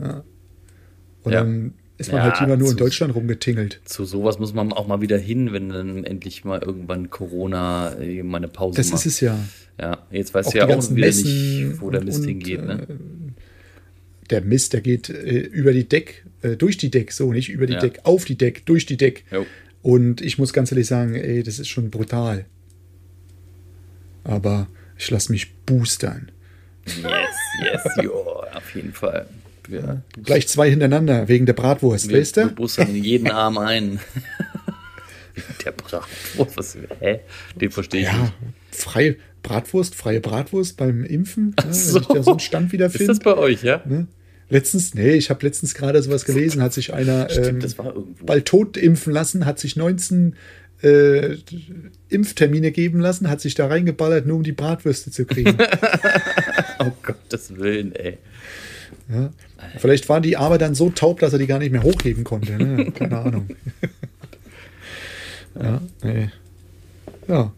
Und 1.23 1.31
Ja. 1.31 1.39
dann 1.43 1.73
ist 1.97 2.11
man 2.11 2.21
Ja, 2.21 2.31
halt 2.31 2.41
immer 2.47 2.57
nur 2.57 2.67
in 2.67 2.73
zu- 2.77 2.83
Deutschland 2.83 3.15
rumgetingelt. 3.15 3.79
Zu 3.85 4.03
sowas 4.05 4.37
muss 4.39 4.53
man 4.53 4.73
auch 4.73 4.87
mal 4.87 5.01
wieder 5.01 5.17
hin, 5.17 5.53
wenn 5.53 5.69
dann 5.69 6.03
endlich 6.03 6.43
mal 6.43 6.61
irgendwann 6.61 7.09
Corona 7.09 7.93
äh, 7.99 8.21
mal 8.23 8.37
eine 8.37 8.47
Pause 8.49 8.77
Das 8.77 8.91
macht. 8.91 9.05
ist 9.05 9.13
es 9.13 9.19
ja. 9.21 9.37
Ja, 9.79 10.05
jetzt 10.11 10.33
weißt 10.33 10.53
du 10.53 10.57
ja 10.57 10.65
auch 10.65 10.69
wieder 10.89 10.93
Messen 11.07 11.69
nicht, 11.69 11.81
wo 11.81 11.89
der 11.89 12.01
und- 12.01 12.05
Mist 12.07 12.19
und, 12.21 12.27
hingeht. 12.27 12.65
Ne? 12.65 12.87
äh, 12.89 12.93
Der 14.29 14.41
Mist, 14.41 14.73
der 14.73 14.81
geht 14.81 15.09
äh, 15.09 15.39
über 15.39 15.71
die 15.73 15.87
Deck, 15.87 16.25
äh, 16.41 16.55
durch 16.57 16.77
die 16.77 16.89
Deck, 16.91 17.11
so 17.11 17.31
nicht 17.31 17.49
über 17.49 17.65
die 17.67 17.73
Ja. 17.73 17.79
Deck, 17.79 17.99
auf 18.03 18.25
die 18.25 18.37
Deck, 18.37 18.65
durch 18.65 18.85
die 18.85 18.97
Deck. 18.97 19.23
Jo. 19.31 19.45
Und 19.81 20.21
ich 20.21 20.37
muss 20.39 20.51
ganz 20.51 20.71
ehrlich 20.71 20.87
sagen, 20.87 21.13
ey, 21.15 21.43
das 21.43 21.59
ist 21.59 21.67
schon 21.67 21.91
brutal. 21.91 22.45
Aber 24.23 24.67
ich 24.97 25.09
lasse 25.11 25.31
mich 25.31 25.53
boostern. 25.65 26.31
Yes, 26.87 27.03
yes, 27.63 27.83
jo, 28.03 28.13
auf 28.53 28.75
jeden 28.75 28.93
Fall. 28.93 29.27
Wir, 29.67 30.01
Gleich 30.23 30.47
zwei 30.47 30.69
hintereinander, 30.69 31.27
wegen 31.27 31.45
der 31.45 31.53
Bratwurst, 31.53 32.09
wir, 32.09 32.19
weißt 32.19 32.35
wir 32.37 32.45
du? 32.45 32.55
boostern 32.55 32.89
in 32.95 33.03
jeden 33.03 33.27
Arm 33.31 33.57
ein. 33.57 33.99
der 35.65 35.71
Bratwurst, 35.71 36.57
was, 36.57 36.77
hä? 36.99 37.19
Den 37.59 37.71
verstehe 37.71 38.01
ich 38.01 38.07
Ja, 38.07 38.17
nicht. 38.19 38.33
freie 38.71 39.15
Bratwurst, 39.43 39.95
freie 39.95 40.21
Bratwurst 40.21 40.77
beim 40.77 41.03
Impfen. 41.03 41.55
Ne, 41.65 41.73
so. 41.73 41.95
Wenn 41.95 42.01
ich 42.01 42.07
da 42.07 42.23
so 42.23 42.31
einen 42.31 42.39
Stand 42.39 42.67
Ist 42.67 42.73
wiederfinde. 42.73 43.07
das 43.07 43.19
bei 43.19 43.35
euch, 43.35 43.63
ja? 43.63 43.81
Ne? 43.85 44.07
Letztens, 44.49 44.93
nee, 44.93 45.13
ich 45.13 45.29
habe 45.29 45.45
letztens 45.45 45.73
gerade 45.73 46.01
sowas 46.03 46.25
gelesen, 46.25 46.61
hat 46.61 46.73
sich 46.73 46.93
einer 46.93 47.29
Stimmt, 47.29 47.63
ähm, 47.79 48.15
bald 48.23 48.45
tot 48.45 48.77
impfen 48.77 49.11
lassen, 49.11 49.45
hat 49.45 49.59
sich 49.59 49.75
19 49.75 50.35
äh, 50.83 51.37
Impftermine 52.09 52.71
geben 52.71 52.99
lassen, 52.99 53.29
hat 53.29 53.41
sich 53.41 53.55
da 53.55 53.67
reingeballert, 53.67 54.27
nur 54.27 54.37
um 54.37 54.43
die 54.43 54.51
Bratwürste 54.51 55.09
zu 55.11 55.25
kriegen. 55.25 55.57
Oh 56.77 56.91
Gottes 57.03 57.55
Willen, 57.57 57.95
ey. 57.95 58.17
Ja. 59.09 59.29
Vielleicht 59.77 60.07
waren 60.09 60.23
die 60.23 60.37
aber 60.37 60.57
dann 60.57 60.75
so 60.75 60.89
taub, 60.89 61.19
dass 61.19 61.33
er 61.33 61.39
die 61.39 61.47
gar 61.47 61.59
nicht 61.59 61.71
mehr 61.71 61.83
hochheben 61.83 62.23
konnte. 62.23 62.53
Ne? 62.53 62.91
Keine 62.95 63.17
Ahnung. 63.17 63.47
ja, 65.59 65.81
nee. 66.03 66.29
Ja. 67.27 67.51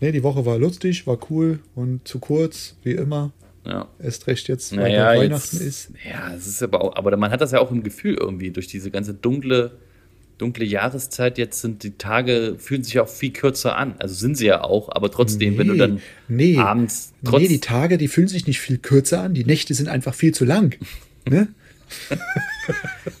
Nee, 0.00 0.12
die 0.12 0.22
Woche 0.22 0.44
war 0.44 0.58
lustig, 0.58 1.06
war 1.06 1.18
cool 1.30 1.60
und 1.74 2.06
zu 2.06 2.18
kurz, 2.18 2.76
wie 2.82 2.92
immer. 2.92 3.32
Ja. 3.64 3.88
Erst 4.02 4.26
recht 4.26 4.48
jetzt, 4.48 4.76
weil 4.76 4.90
Naja, 4.90 5.04
bald 5.06 5.22
jetzt, 5.22 5.54
Weihnachten 5.54 5.66
ist. 5.68 5.90
ja, 6.06 6.34
es 6.34 6.46
ist 6.46 6.62
aber 6.62 6.82
auch, 6.82 6.96
aber 6.96 7.16
man 7.16 7.30
hat 7.30 7.40
das 7.40 7.52
ja 7.52 7.60
auch 7.60 7.70
im 7.70 7.82
Gefühl 7.82 8.14
irgendwie 8.14 8.50
durch 8.50 8.66
diese 8.66 8.90
ganze 8.90 9.14
dunkle, 9.14 9.78
dunkle 10.38 10.64
Jahreszeit. 10.64 11.38
Jetzt 11.38 11.60
sind 11.60 11.82
die 11.82 11.96
Tage 11.96 12.56
fühlen 12.58 12.82
sich 12.84 12.98
auch 13.00 13.08
viel 13.08 13.32
kürzer 13.32 13.76
an. 13.76 13.94
Also 13.98 14.14
sind 14.14 14.36
sie 14.36 14.46
ja 14.46 14.62
auch, 14.62 14.88
aber 14.90 15.10
trotzdem, 15.10 15.58
wenn 15.58 15.68
du 15.68 15.76
dann 15.76 16.00
nee, 16.28 16.56
abends 16.58 17.12
trotz, 17.24 17.42
nee, 17.42 17.48
die 17.48 17.60
Tage, 17.60 17.98
die 17.98 18.08
fühlen 18.08 18.28
sich 18.28 18.46
nicht 18.46 18.60
viel 18.60 18.78
kürzer 18.78 19.22
an, 19.22 19.34
die 19.34 19.44
Nächte 19.44 19.74
sind 19.74 19.88
einfach 19.88 20.14
viel 20.14 20.34
zu 20.34 20.44
lang. 20.44 20.76
Ne? 21.28 21.48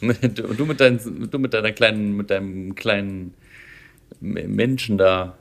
du, 0.00 0.42
du 0.54 0.66
mit 0.66 0.80
deinen, 0.80 1.28
du 1.30 1.38
mit 1.38 1.54
deiner 1.54 1.72
kleinen, 1.72 2.16
mit 2.16 2.30
deinem 2.30 2.74
kleinen 2.74 3.34
Menschen 4.20 4.98
da, 4.98 5.38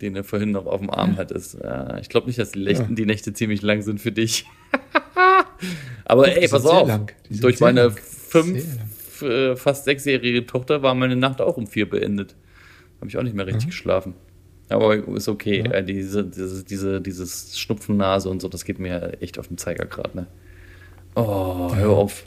den 0.00 0.14
du 0.14 0.24
vorhin 0.24 0.50
noch 0.50 0.66
auf 0.66 0.80
dem 0.80 0.90
Arm 0.90 1.16
hattest. 1.16 1.58
Ja, 1.62 1.98
ich 1.98 2.08
glaube 2.08 2.26
nicht, 2.26 2.38
dass 2.38 2.52
die, 2.52 2.60
Nächte, 2.60 2.84
Ja. 2.88 2.94
die 2.94 3.06
Nächte 3.06 3.32
ziemlich 3.32 3.62
lang 3.62 3.82
sind 3.82 4.00
für 4.00 4.12
dich. 4.12 4.46
aber 6.04 6.26
Doch, 6.26 6.36
ey, 6.36 6.48
pass 6.48 6.66
auf. 6.66 7.00
Durch 7.30 7.60
meine 7.60 7.84
lang. 7.84 7.96
fünf, 7.96 8.64
äh, 9.22 9.56
fast 9.56 9.84
sechsjährige 9.84 10.46
Tochter 10.46 10.82
war 10.82 10.94
meine 10.94 11.16
Nacht 11.16 11.40
auch 11.40 11.56
um 11.56 11.66
vier 11.66 11.88
beendet. 11.88 12.34
Habe 13.00 13.08
ich 13.08 13.16
auch 13.16 13.22
nicht 13.22 13.34
mehr 13.36 13.46
richtig 13.46 13.66
geschlafen. 13.66 14.14
Aber 14.68 14.94
ist 15.14 15.28
okay. 15.28 15.64
Ja. 15.64 15.72
Äh, 15.72 15.84
diese, 15.84 16.24
diese, 16.24 16.64
diese, 16.64 17.00
dieses 17.00 17.58
Schnupfennase 17.58 18.28
und 18.28 18.40
so, 18.40 18.48
das 18.48 18.64
geht 18.64 18.78
mir 18.78 19.18
echt 19.20 19.38
auf 19.38 19.48
den 19.48 19.58
Zeiger 19.58 19.84
gerade. 19.86 20.16
Ne? 20.16 20.26
Oh, 21.14 21.74
hör 21.74 21.90
auf. 21.90 22.24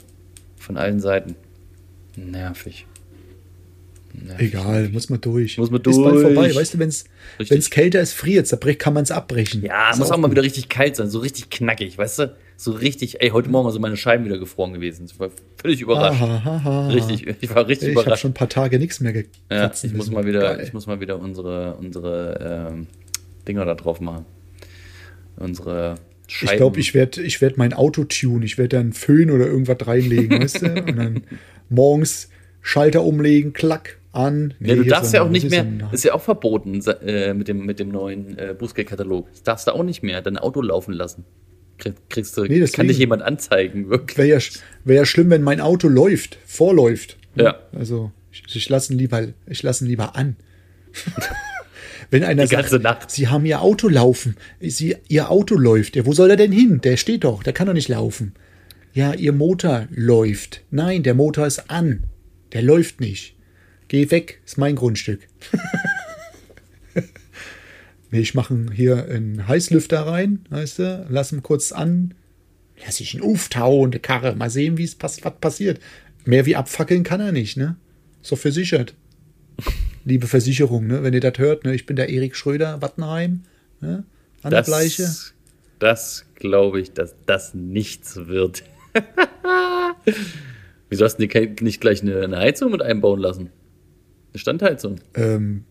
Von 0.56 0.76
allen 0.76 1.00
Seiten. 1.00 1.34
Nervig. 2.16 2.86
Nervig. 4.12 4.54
Egal, 4.54 4.88
muss 4.88 5.10
man 5.10 5.20
durch. 5.20 5.58
Muss 5.58 5.70
man 5.70 5.80
Ist 5.80 5.96
bald 5.96 6.14
durch. 6.14 6.22
vorbei. 6.22 6.54
Weißt 6.54 6.74
du, 6.74 6.78
wenn 6.78 6.88
es 6.88 7.70
kälter 7.70 8.00
ist, 8.00 8.14
friert 8.14 8.50
es, 8.50 8.78
kann 8.78 8.94
man 8.94 9.02
es 9.02 9.10
abbrechen. 9.10 9.62
Ja, 9.62 9.92
muss 9.96 10.10
auch 10.10 10.16
mal 10.16 10.28
gut. 10.28 10.32
wieder 10.32 10.42
richtig 10.42 10.68
kalt 10.68 10.96
sein, 10.96 11.10
so 11.10 11.18
richtig 11.18 11.50
knackig, 11.50 11.98
weißt 11.98 12.20
du? 12.20 12.36
So 12.60 12.72
richtig, 12.72 13.20
ey, 13.22 13.28
heute 13.30 13.48
Morgen 13.50 13.70
sind 13.70 13.80
meine 13.80 13.96
Scheiben 13.96 14.24
wieder 14.24 14.36
gefroren 14.36 14.72
gewesen. 14.72 15.06
Ich 15.08 15.20
war 15.20 15.30
völlig 15.62 15.80
überrascht. 15.80 16.20
Aha, 16.20 16.34
aha, 16.38 16.56
aha. 16.56 16.88
Richtig, 16.88 17.36
ich 17.40 17.54
war 17.54 17.68
richtig 17.68 17.90
Ich 17.90 17.94
habe 17.94 18.02
überrascht. 18.02 18.22
schon 18.22 18.32
ein 18.32 18.34
paar 18.34 18.48
Tage 18.48 18.80
nichts 18.80 18.98
mehr 18.98 19.14
Ja, 19.14 19.22
gekratzt. 19.22 19.84
ich 19.84 19.94
muss 19.94 20.10
mal 20.10 20.26
wieder, 20.26 20.60
ich 20.60 20.72
muss 20.72 20.88
mal 20.88 20.98
wieder 20.98 21.20
unsere, 21.20 21.76
unsere 21.76 22.68
ähm, 22.72 22.88
Dinger 23.46 23.64
da 23.64 23.76
drauf 23.76 24.00
machen. 24.00 24.24
Unsere 25.36 25.94
Scheiben. 26.26 26.50
Ich 26.52 26.56
glaube, 26.56 26.80
ich 26.80 26.94
werde 26.94 27.22
ich 27.22 27.40
werd 27.40 27.58
mein 27.58 27.72
Auto 27.72 28.02
tunen. 28.02 28.42
Ich 28.42 28.58
werde 28.58 28.70
da 28.70 28.80
einen 28.80 28.92
Föhn 28.92 29.30
oder 29.30 29.46
irgendwas 29.46 29.86
reinlegen, 29.86 30.40
weißt 30.42 30.62
du? 30.62 30.66
Und 30.82 30.96
dann 30.98 31.22
morgens 31.68 32.28
Schalter 32.60 33.04
umlegen, 33.04 33.52
klack, 33.52 33.98
an. 34.10 34.54
Nee, 34.58 34.70
Ja, 34.70 34.74
du 34.74 34.84
darfst 34.84 35.14
ja 35.14 35.22
auch 35.22 35.30
nicht 35.30 35.48
mehr, 35.48 35.64
ist 35.92 36.02
ja 36.02 36.12
auch 36.12 36.22
verboten 36.22 36.80
äh, 37.06 37.34
mit, 37.34 37.46
dem, 37.46 37.64
mit 37.64 37.78
dem 37.78 37.90
neuen 37.90 38.36
äh, 38.36 38.52
Bußgeldkatalog. 38.58 39.28
Das 39.30 39.42
darfst 39.44 39.66
du 39.68 39.70
auch 39.76 39.84
nicht 39.84 40.02
mehr 40.02 40.22
dein 40.22 40.38
Auto 40.38 40.60
laufen 40.60 40.92
lassen. 40.92 41.24
Krieg, 41.78 41.94
kriegst 42.08 42.36
du, 42.36 42.44
Nee, 42.44 42.64
kann 42.66 42.88
dich 42.88 42.98
jemand 42.98 43.22
anzeigen, 43.22 43.88
wirklich. 43.88 44.18
Wäre 44.18 44.28
ja, 44.28 44.38
wär 44.84 44.96
ja 44.96 45.04
schlimm, 45.04 45.30
wenn 45.30 45.42
mein 45.42 45.60
Auto 45.60 45.88
läuft, 45.88 46.38
vorläuft. 46.44 47.16
Ja. 47.34 47.58
Also 47.72 48.10
ich, 48.32 48.44
ich 48.54 48.68
lasse 48.68 48.92
ihn 48.92 48.98
lieber, 48.98 49.28
ich 49.46 49.62
lasse 49.62 49.84
ihn 49.84 49.88
lieber 49.88 50.16
an. 50.16 50.36
wenn 52.10 52.24
einer 52.24 52.44
Die 52.44 52.54
ganze 52.54 52.70
sagt, 52.70 52.82
Nacht. 52.82 53.10
Sie 53.10 53.28
haben 53.28 53.46
Ihr 53.46 53.62
Auto 53.62 53.88
laufen, 53.88 54.36
Sie, 54.60 54.96
Ihr 55.08 55.30
Auto 55.30 55.54
läuft. 55.54 55.96
Ja, 55.96 56.06
wo 56.06 56.12
soll 56.12 56.30
er 56.30 56.36
denn 56.36 56.52
hin? 56.52 56.80
Der 56.80 56.96
steht 56.96 57.24
doch, 57.24 57.42
der 57.42 57.52
kann 57.52 57.66
doch 57.66 57.74
nicht 57.74 57.88
laufen. 57.88 58.34
Ja, 58.92 59.14
Ihr 59.14 59.32
Motor 59.32 59.86
läuft. 59.90 60.62
Nein, 60.70 61.02
der 61.02 61.14
Motor 61.14 61.46
ist 61.46 61.70
an. 61.70 62.04
Der 62.52 62.62
läuft 62.62 63.00
nicht. 63.00 63.36
Geh 63.88 64.10
weg, 64.10 64.40
ist 64.44 64.58
mein 64.58 64.76
Grundstück. 64.76 65.20
ich 68.10 68.34
mache 68.34 68.66
hier 68.72 69.06
einen 69.06 69.46
Heißlüfter 69.46 70.06
rein, 70.06 70.40
weißt 70.50 70.78
du, 70.78 71.06
lass 71.10 71.32
ihn 71.32 71.42
kurz 71.42 71.72
an, 71.72 72.14
lass 72.84 73.00
ich 73.00 73.14
ihn 73.14 73.22
auftauen, 73.22 73.90
die 73.90 73.98
Karre, 73.98 74.34
mal 74.34 74.50
sehen, 74.50 74.78
wie 74.78 74.84
es 74.84 74.94
pass 74.94 75.22
was 75.24 75.34
passiert. 75.40 75.80
Mehr 76.24 76.46
wie 76.46 76.56
abfackeln 76.56 77.04
kann 77.04 77.20
er 77.20 77.32
nicht, 77.32 77.56
ne? 77.56 77.76
Ist 78.22 78.32
doch 78.32 78.38
versichert. 78.38 78.94
Liebe 80.04 80.26
Versicherung, 80.26 80.86
ne? 80.86 81.02
Wenn 81.02 81.14
ihr 81.14 81.20
das 81.20 81.38
hört, 81.38 81.64
ne? 81.64 81.74
Ich 81.74 81.86
bin 81.86 81.96
der 81.96 82.08
Erik 82.08 82.36
Schröder, 82.36 82.80
Wattenheim, 82.80 83.42
ne? 83.80 84.04
An 84.42 84.50
der 84.50 84.62
Bleiche. 84.62 85.08
Das, 85.78 86.24
glaube 86.34 86.80
ich, 86.80 86.92
dass 86.92 87.14
das 87.26 87.54
nichts 87.54 88.16
wird. 88.16 88.64
Wieso 90.88 91.04
hast 91.04 91.16
du 91.18 91.22
nicht 91.62 91.80
gleich 91.80 92.02
eine, 92.02 92.22
eine 92.22 92.38
Heizung 92.38 92.72
mit 92.72 92.82
einbauen 92.82 93.20
lassen? 93.20 93.50
Eine 94.32 94.38
Standheizung? 94.38 95.00
Ähm, 95.14 95.64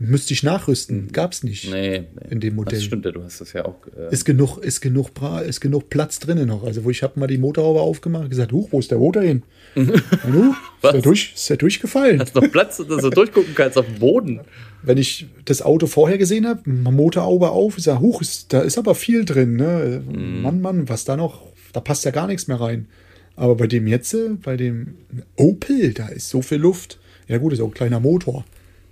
müsste 0.00 0.32
ich 0.32 0.42
nachrüsten. 0.42 1.12
Gab's 1.12 1.44
nicht. 1.44 1.70
Nee, 1.70 2.00
nee. 2.00 2.06
In 2.30 2.40
dem 2.40 2.56
Modell. 2.56 2.78
Das 2.78 2.84
stimmt 2.84 3.04
ja, 3.04 3.12
du 3.12 3.22
hast 3.22 3.40
das 3.40 3.52
ja 3.52 3.66
auch. 3.66 3.76
Äh, 3.96 4.12
Ist 4.12 4.24
genug, 4.24 4.58
ist 4.58 4.80
genug, 4.80 5.12
Bra 5.12 5.40
ist 5.40 5.60
genug 5.60 5.90
Platz 5.90 6.18
drinnen 6.18 6.48
noch. 6.48 6.64
Also, 6.64 6.84
wo 6.84 6.90
ich 6.90 7.02
habe 7.02 7.20
mal 7.20 7.26
die 7.26 7.38
Motorhaube 7.38 7.80
aufgemacht 7.80 8.24
und 8.24 8.30
gesagt, 8.30 8.50
huch, 8.52 8.68
wo 8.72 8.78
ist 8.78 8.90
der 8.90 8.98
Motor 8.98 9.22
hin? 9.22 9.42
Nu, 9.76 10.54
ist, 10.82 10.92
der 10.92 11.02
durch, 11.02 11.32
ist 11.34 11.50
der 11.50 11.58
durchgefallen? 11.58 12.18
hast 12.18 12.34
noch 12.34 12.50
Platz, 12.50 12.78
dass 12.78 13.02
du 13.02 13.10
durchgucken 13.10 13.54
kannst 13.54 13.76
auf 13.78 13.86
dem 13.86 13.98
Boden. 13.98 14.40
Wenn 14.82 14.96
ich 14.96 15.26
das 15.44 15.60
Auto 15.60 15.86
vorher 15.86 16.16
gesehen 16.16 16.46
habe, 16.46 16.68
Motorhaube 16.68 17.50
auf, 17.50 17.76
ich 17.76 17.84
sage, 17.84 18.00
huch, 18.00 18.22
ist, 18.22 18.52
da 18.52 18.62
ist 18.62 18.78
aber 18.78 18.94
viel 18.94 19.24
drin. 19.26 19.56
Ne? 19.56 20.02
Mhm. 20.06 20.42
Mann, 20.42 20.60
Mann, 20.62 20.88
was 20.88 21.04
da 21.04 21.16
noch, 21.16 21.42
da 21.72 21.80
passt 21.80 22.04
ja 22.06 22.10
gar 22.10 22.26
nichts 22.26 22.48
mehr 22.48 22.60
rein. 22.60 22.88
Aber 23.36 23.54
bei 23.54 23.66
dem 23.66 23.86
jetzt, 23.86 24.14
äh, 24.14 24.30
bei 24.42 24.56
dem 24.56 24.94
Opel, 25.36 25.92
da 25.92 26.08
ist 26.08 26.30
so 26.30 26.40
viel 26.42 26.58
Luft. 26.58 26.98
Ja 27.28 27.38
gut, 27.38 27.52
ist 27.52 27.60
auch 27.60 27.68
ein 27.68 27.74
kleiner 27.74 28.00
Motor. 28.00 28.44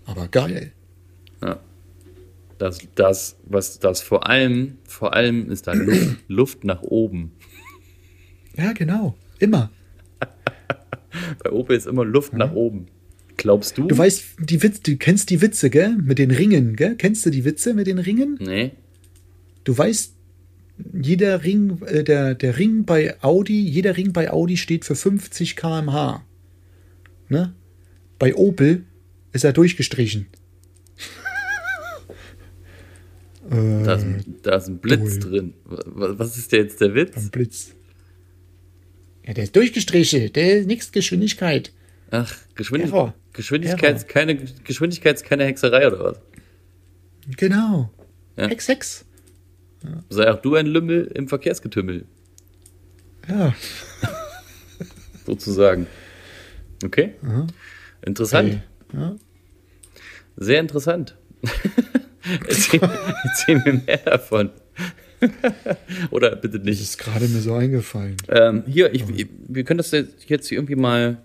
Aber 0.04 0.28
geil. 0.28 0.72
Ja. 1.42 1.60
Das, 2.58 2.80
das, 2.94 3.36
was 3.44 3.78
das 3.78 4.00
vor 4.00 4.28
allem, 4.28 4.78
vor 4.84 5.14
allem 5.14 5.50
ist 5.50 5.66
da 5.66 5.72
Luft, 5.74 6.16
Luft 6.28 6.64
nach 6.64 6.82
oben. 6.82 7.32
Ja, 8.56 8.72
genau. 8.72 9.16
Immer. 9.38 9.70
Bei 11.44 11.52
Opel 11.52 11.76
ist 11.76 11.86
immer 11.86 12.04
Luft 12.04 12.32
nach 12.32 12.52
oben. 12.52 12.86
Glaubst 13.36 13.78
du? 13.78 13.86
Du 13.86 13.96
weißt, 13.96 14.24
die 14.40 14.62
Witz, 14.64 14.80
du 14.80 14.96
kennst 14.96 15.30
die 15.30 15.40
Witze, 15.40 15.70
gell? 15.70 15.96
Mit 15.96 16.18
den 16.18 16.32
Ringen, 16.32 16.74
gell? 16.74 16.96
Kennst 16.96 17.24
du 17.24 17.30
die 17.30 17.44
Witze 17.44 17.72
mit 17.72 17.86
den 17.86 18.00
Ringen? 18.00 18.36
Nee. 18.40 18.72
Du 19.62 19.78
weißt, 19.78 20.16
jeder 21.00 21.44
Ring, 21.44 21.80
äh, 21.86 22.02
der, 22.02 22.34
der 22.34 22.58
Ring 22.58 22.84
bei 22.84 23.22
Audi, 23.22 23.60
jeder 23.60 23.96
Ring 23.96 24.12
bei 24.12 24.30
Audi 24.32 24.56
steht 24.56 24.84
für 24.84 24.96
50 24.96 25.54
km/h. 25.54 26.24
Ne? 27.28 27.54
Bei 28.18 28.34
Opel 28.34 28.84
ist 29.32 29.44
er 29.44 29.52
durchgestrichen. 29.52 30.26
Da 33.50 33.94
ist, 33.94 34.02
ein- 34.04 34.36
da 34.42 34.56
ist 34.56 34.68
ein 34.68 34.78
Blitz 34.78 35.18
Dui. 35.20 35.30
drin. 35.30 35.54
Wa- 35.64 36.14
Was 36.18 36.36
ist 36.36 36.52
der 36.52 36.60
jetzt 36.60 36.80
der 36.80 36.94
Witz? 36.94 37.16
Am 37.16 37.30
Blitz. 37.30 37.72
Ja, 39.26 39.32
der 39.34 39.44
ist 39.44 39.56
durchgestrichen, 39.56 40.32
der 40.32 40.58
ist 40.60 40.66
nix 40.66 40.92
Geschwindigkeit. 40.92 41.72
Ach, 42.10 42.34
Geschwindig 42.54 42.88
Error. 42.90 43.14
Geschwindigkeit, 43.32 43.96
Error. 43.96 44.06
keine, 44.08 44.36
Geschwindigkeit 44.64 45.16
ist 45.16 45.24
keine 45.24 45.44
Hexerei 45.44 45.86
oder 45.86 46.04
was? 46.04 46.20
Genau. 47.36 47.90
Ja. 48.36 48.48
Hex, 48.48 48.68
Hex. 48.68 49.04
Sei 50.08 50.30
auch 50.30 50.40
du 50.42 50.54
ein 50.56 50.66
Lümmel 50.66 51.10
im 51.14 51.28
Verkehrsgetümmel, 51.28 52.04
Ja. 53.28 53.54
sozusagen. 55.26 55.86
Okay? 56.84 57.14
Interessant. 58.02 58.60
Okay. 58.90 58.98
Ja. 58.98 59.16
Sehr 60.36 60.60
interessant. 60.60 61.16
erzähl, 62.46 62.80
erzähl 63.24 63.62
mir 63.64 63.82
mehr 63.86 63.98
davon. 63.98 64.50
Oder 66.10 66.36
bitte 66.36 66.58
Das 66.58 66.66
nicht. 66.66 66.80
ist 66.80 66.98
gerade 66.98 67.26
mir 67.26 67.40
so 67.40 67.54
eingefallen. 67.54 68.16
Ähm, 68.28 68.62
hier, 68.66 68.94
ich, 68.94 69.04
wir 69.48 69.64
können 69.64 69.78
das 69.78 69.90
jetzt 69.90 70.52
irgendwie 70.52 70.76
mal 70.76 71.18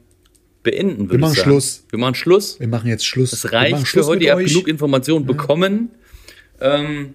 beenden, 0.64 1.02
würde 1.04 1.14
Wir 1.14 1.20
machen 1.20 1.34
ich. 1.34 1.42
Schluss. 1.42 1.86
Wir 1.90 2.00
machen 2.00 2.16
Schluss. 2.16 2.60
Wir 2.60 2.68
machen 2.68 2.88
jetzt 2.88 3.06
Schluss. 3.06 3.34
Es 3.34 3.44
Wir 3.44 3.54
reicht 3.54 3.88
für 3.88 4.06
heute. 4.06 4.24
Ihr 4.24 4.36
habt 4.36 4.46
genug 4.46 4.68
Informationen 4.68 5.26
bekommen. 5.26 5.90
Ähm, 6.60 7.14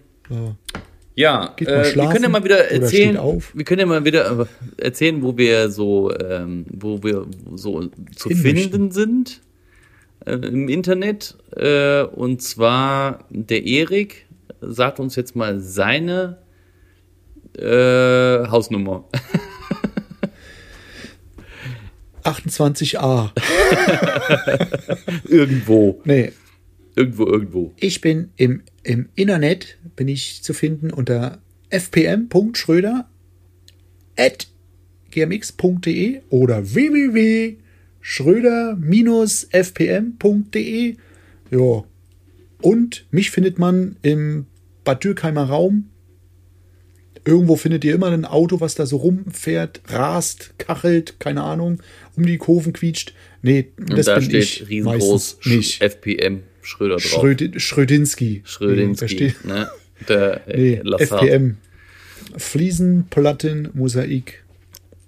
ja, 1.15 1.53
Geht 1.57 1.69
mal 1.69 1.85
äh, 1.85 1.95
wir 1.97 2.09
können 2.11 2.23
ja 2.23 2.29
mal 2.29 2.45
wieder 2.45 2.71
erzählen. 2.71 3.19
Wir 3.55 3.65
können 3.65 3.81
ja 3.81 3.87
mal 3.87 4.05
wieder 4.05 4.41
äh, 4.41 4.47
erzählen, 4.85 5.21
wo 5.23 5.37
wir 5.37 5.71
so, 5.71 6.17
ähm, 6.17 6.65
wo 6.71 7.03
wir 7.03 7.27
so 7.57 7.89
zu 8.15 8.29
Hin 8.29 8.39
finden 8.39 8.85
möchten. 8.85 8.91
sind 8.93 9.41
äh, 10.25 10.33
im 10.33 10.69
Internet. 10.69 11.37
Äh, 11.57 12.03
und 12.03 12.43
zwar 12.43 13.25
der 13.31 13.65
Erik 13.65 14.27
sagt 14.61 15.01
uns 15.01 15.17
jetzt 15.17 15.37
mal 15.37 15.61
seine 15.61 16.39
äh, 17.57 18.47
Hausnummer. 18.49 19.05
28a. 22.25 23.31
irgendwo, 25.29 26.01
Nee, 26.05 26.33
irgendwo, 26.95 27.27
irgendwo. 27.27 27.73
ich 27.81 28.01
bin 28.01 28.31
im, 28.37 28.63
im 28.83 29.09
Internet, 29.15 29.79
bin 29.97 30.09
ich 30.09 30.43
zu 30.43 30.53
finden 30.53 30.91
unter 30.93 31.41
fpm.schröder 31.71 33.09
at 34.17 34.49
gmx.de 35.11 36.21
oder 36.29 36.75
www.schröder-fpm.de. 38.03 40.97
Ja. 41.51 41.85
Und 42.61 43.07
mich 43.11 43.31
findet 43.31 43.59
man 43.59 43.97
im 44.03 44.47
Bad 44.85 45.05
Dürkheimer 45.05 45.45
Raum. 45.45 45.91
Irgendwo 47.25 47.57
findet 47.57 47.85
ihr 47.85 47.95
immer 47.95 48.11
ein 48.11 48.25
Auto, 48.25 48.61
was 48.61 48.75
da 48.75 48.87
so 48.87 48.97
rumfährt, 48.97 49.83
rast, 49.89 50.55
kachelt, 50.59 51.21
keine 51.21 51.43
Ahnung, 51.43 51.83
um 52.17 52.25
die 52.25 52.39
Kurven 52.39 52.73
quietscht. 52.73 53.13
Nee, 53.43 53.69
das 53.77 54.07
da 54.07 54.15
bin 54.15 54.25
steht 54.25 54.43
ich 54.43 54.69
riesengroß 54.69 55.39
nicht. 55.45 55.83
FPM 55.83 56.43
Schröder 56.63 56.97
drauf. 56.97 57.03
Schrödi 57.03 57.61
Schrödinski. 57.61 58.43
Schrödinski. 58.45 59.35
Nee, 59.45 59.53
ne? 59.53 59.69
Der 60.09 60.49
äh, 60.49 60.81
nee. 60.83 60.97
FPM. 60.99 61.59
Fliesen, 62.37 63.07
Platten, 63.11 63.69
Mosaik. 63.75 64.45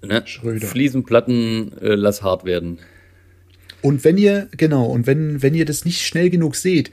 Ne? 0.03 0.23
Schröder. 0.25 0.67
Fliesenplatten 0.67 1.73
äh, 1.81 1.95
lass 1.95 2.23
hart 2.23 2.45
werden. 2.45 2.79
Und 3.81 4.03
wenn 4.03 4.17
ihr, 4.17 4.49
genau, 4.55 4.85
und 4.85 5.07
wenn, 5.07 5.41
wenn 5.41 5.55
ihr 5.55 5.65
das 5.65 5.85
nicht 5.85 6.05
schnell 6.05 6.29
genug 6.29 6.55
seht, 6.55 6.91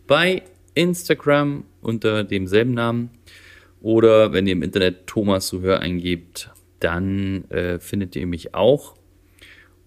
bei 0.06 0.42
Instagram 0.74 1.64
unter 1.82 2.22
demselben 2.22 2.74
Namen 2.74 3.10
oder 3.86 4.32
wenn 4.32 4.48
ihr 4.48 4.54
im 4.54 4.64
Internet 4.64 5.06
Thomas 5.06 5.46
Souhör 5.46 5.78
eingebt, 5.78 6.50
dann 6.80 7.48
äh, 7.52 7.78
findet 7.78 8.16
ihr 8.16 8.26
mich 8.26 8.52
auch. 8.52 8.96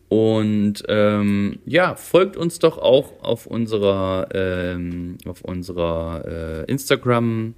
Und 0.07 0.85
ähm, 0.87 1.59
ja, 1.65 1.95
folgt 1.95 2.37
uns 2.37 2.59
doch 2.59 2.77
auch 2.77 3.21
auf 3.21 3.45
unserer, 3.45 4.29
ähm, 4.33 5.17
auf 5.25 5.41
unserer 5.41 6.23
äh, 6.25 6.71
Instagram 6.71 7.55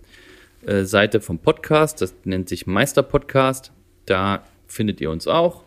äh, 0.65 1.19
vom 1.19 1.37
Podcast. 1.37 2.01
Das 2.01 2.15
nennt 2.23 2.49
sich 2.49 2.65
Meister 2.65 3.03
Podcast. 3.03 3.71
Da 4.07 4.43
findet 4.65 4.99
ihr 4.99 5.11
uns 5.11 5.27
auch. 5.27 5.63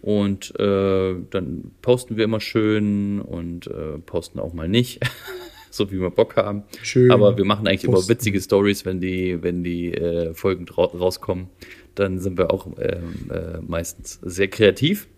Und 0.00 0.58
äh, 0.58 1.16
dann 1.28 1.70
posten 1.82 2.16
wir 2.16 2.24
immer 2.24 2.40
schön 2.40 3.20
und 3.20 3.66
äh, 3.66 3.98
posten 3.98 4.40
auch 4.40 4.54
mal 4.54 4.70
nicht, 4.70 5.00
so 5.70 5.90
wie 5.90 6.00
wir 6.00 6.10
Bock 6.10 6.36
haben. 6.36 6.62
Schön 6.82 7.10
Aber 7.10 7.36
wir 7.36 7.44
machen 7.44 7.66
eigentlich 7.66 7.84
immer 7.84 7.94
posten. 7.94 8.10
witzige 8.10 8.40
Stories, 8.40 8.84
wenn 8.84 9.00
die, 9.00 9.42
wenn 9.42 9.62
die 9.64 9.92
äh, 9.94 10.34
Folgen 10.34 10.66
rauskommen. 10.68 11.48
Dann 11.94 12.18
sind 12.18 12.38
wir 12.38 12.52
auch 12.52 12.66
ähm, 12.78 13.30
äh, 13.30 13.58
meistens 13.60 14.18
sehr 14.22 14.48
kreativ. 14.48 15.08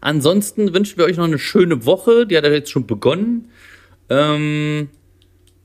Ansonsten 0.00 0.74
wünschen 0.74 0.98
wir 0.98 1.06
euch 1.06 1.16
noch 1.16 1.24
eine 1.24 1.38
schöne 1.38 1.86
Woche. 1.86 2.26
Die 2.26 2.36
hat 2.36 2.44
ja 2.44 2.50
jetzt 2.50 2.70
schon 2.70 2.86
begonnen. 2.86 3.48
Ähm, 4.10 4.90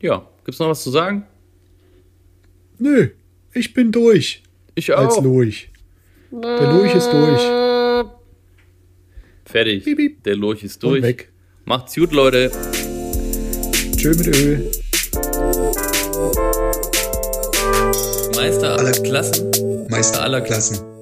ja, 0.01 0.25
gibt's 0.45 0.59
noch 0.59 0.69
was 0.69 0.81
zu 0.83 0.91
sagen? 0.91 1.25
Nö, 2.77 3.09
ich 3.53 3.73
bin 3.73 3.91
durch. 3.91 4.43
Ich 4.75 4.95
Als 4.95 5.15
auch. 5.15 5.23
Lurch. 5.23 5.69
Der 6.31 6.71
Lurch 6.71 6.95
ist 6.95 7.09
durch. 7.11 7.41
Fertig. 9.45 9.83
Piep, 9.83 9.97
piep. 9.97 10.23
Der 10.23 10.35
Lurch 10.37 10.63
ist 10.63 10.81
Und 10.83 10.91
durch. 10.91 11.03
weg. 11.03 11.31
Macht's 11.65 11.95
gut, 11.95 12.13
Leute. 12.13 12.51
Tschö 13.99 14.11
mit 14.15 14.27
Öl. 14.27 14.71
Meister 18.33 18.77
aller 18.77 18.93
Klassen. 18.93 19.51
Meister 19.89 20.21
aller 20.23 20.39
Klassen. 20.39 20.98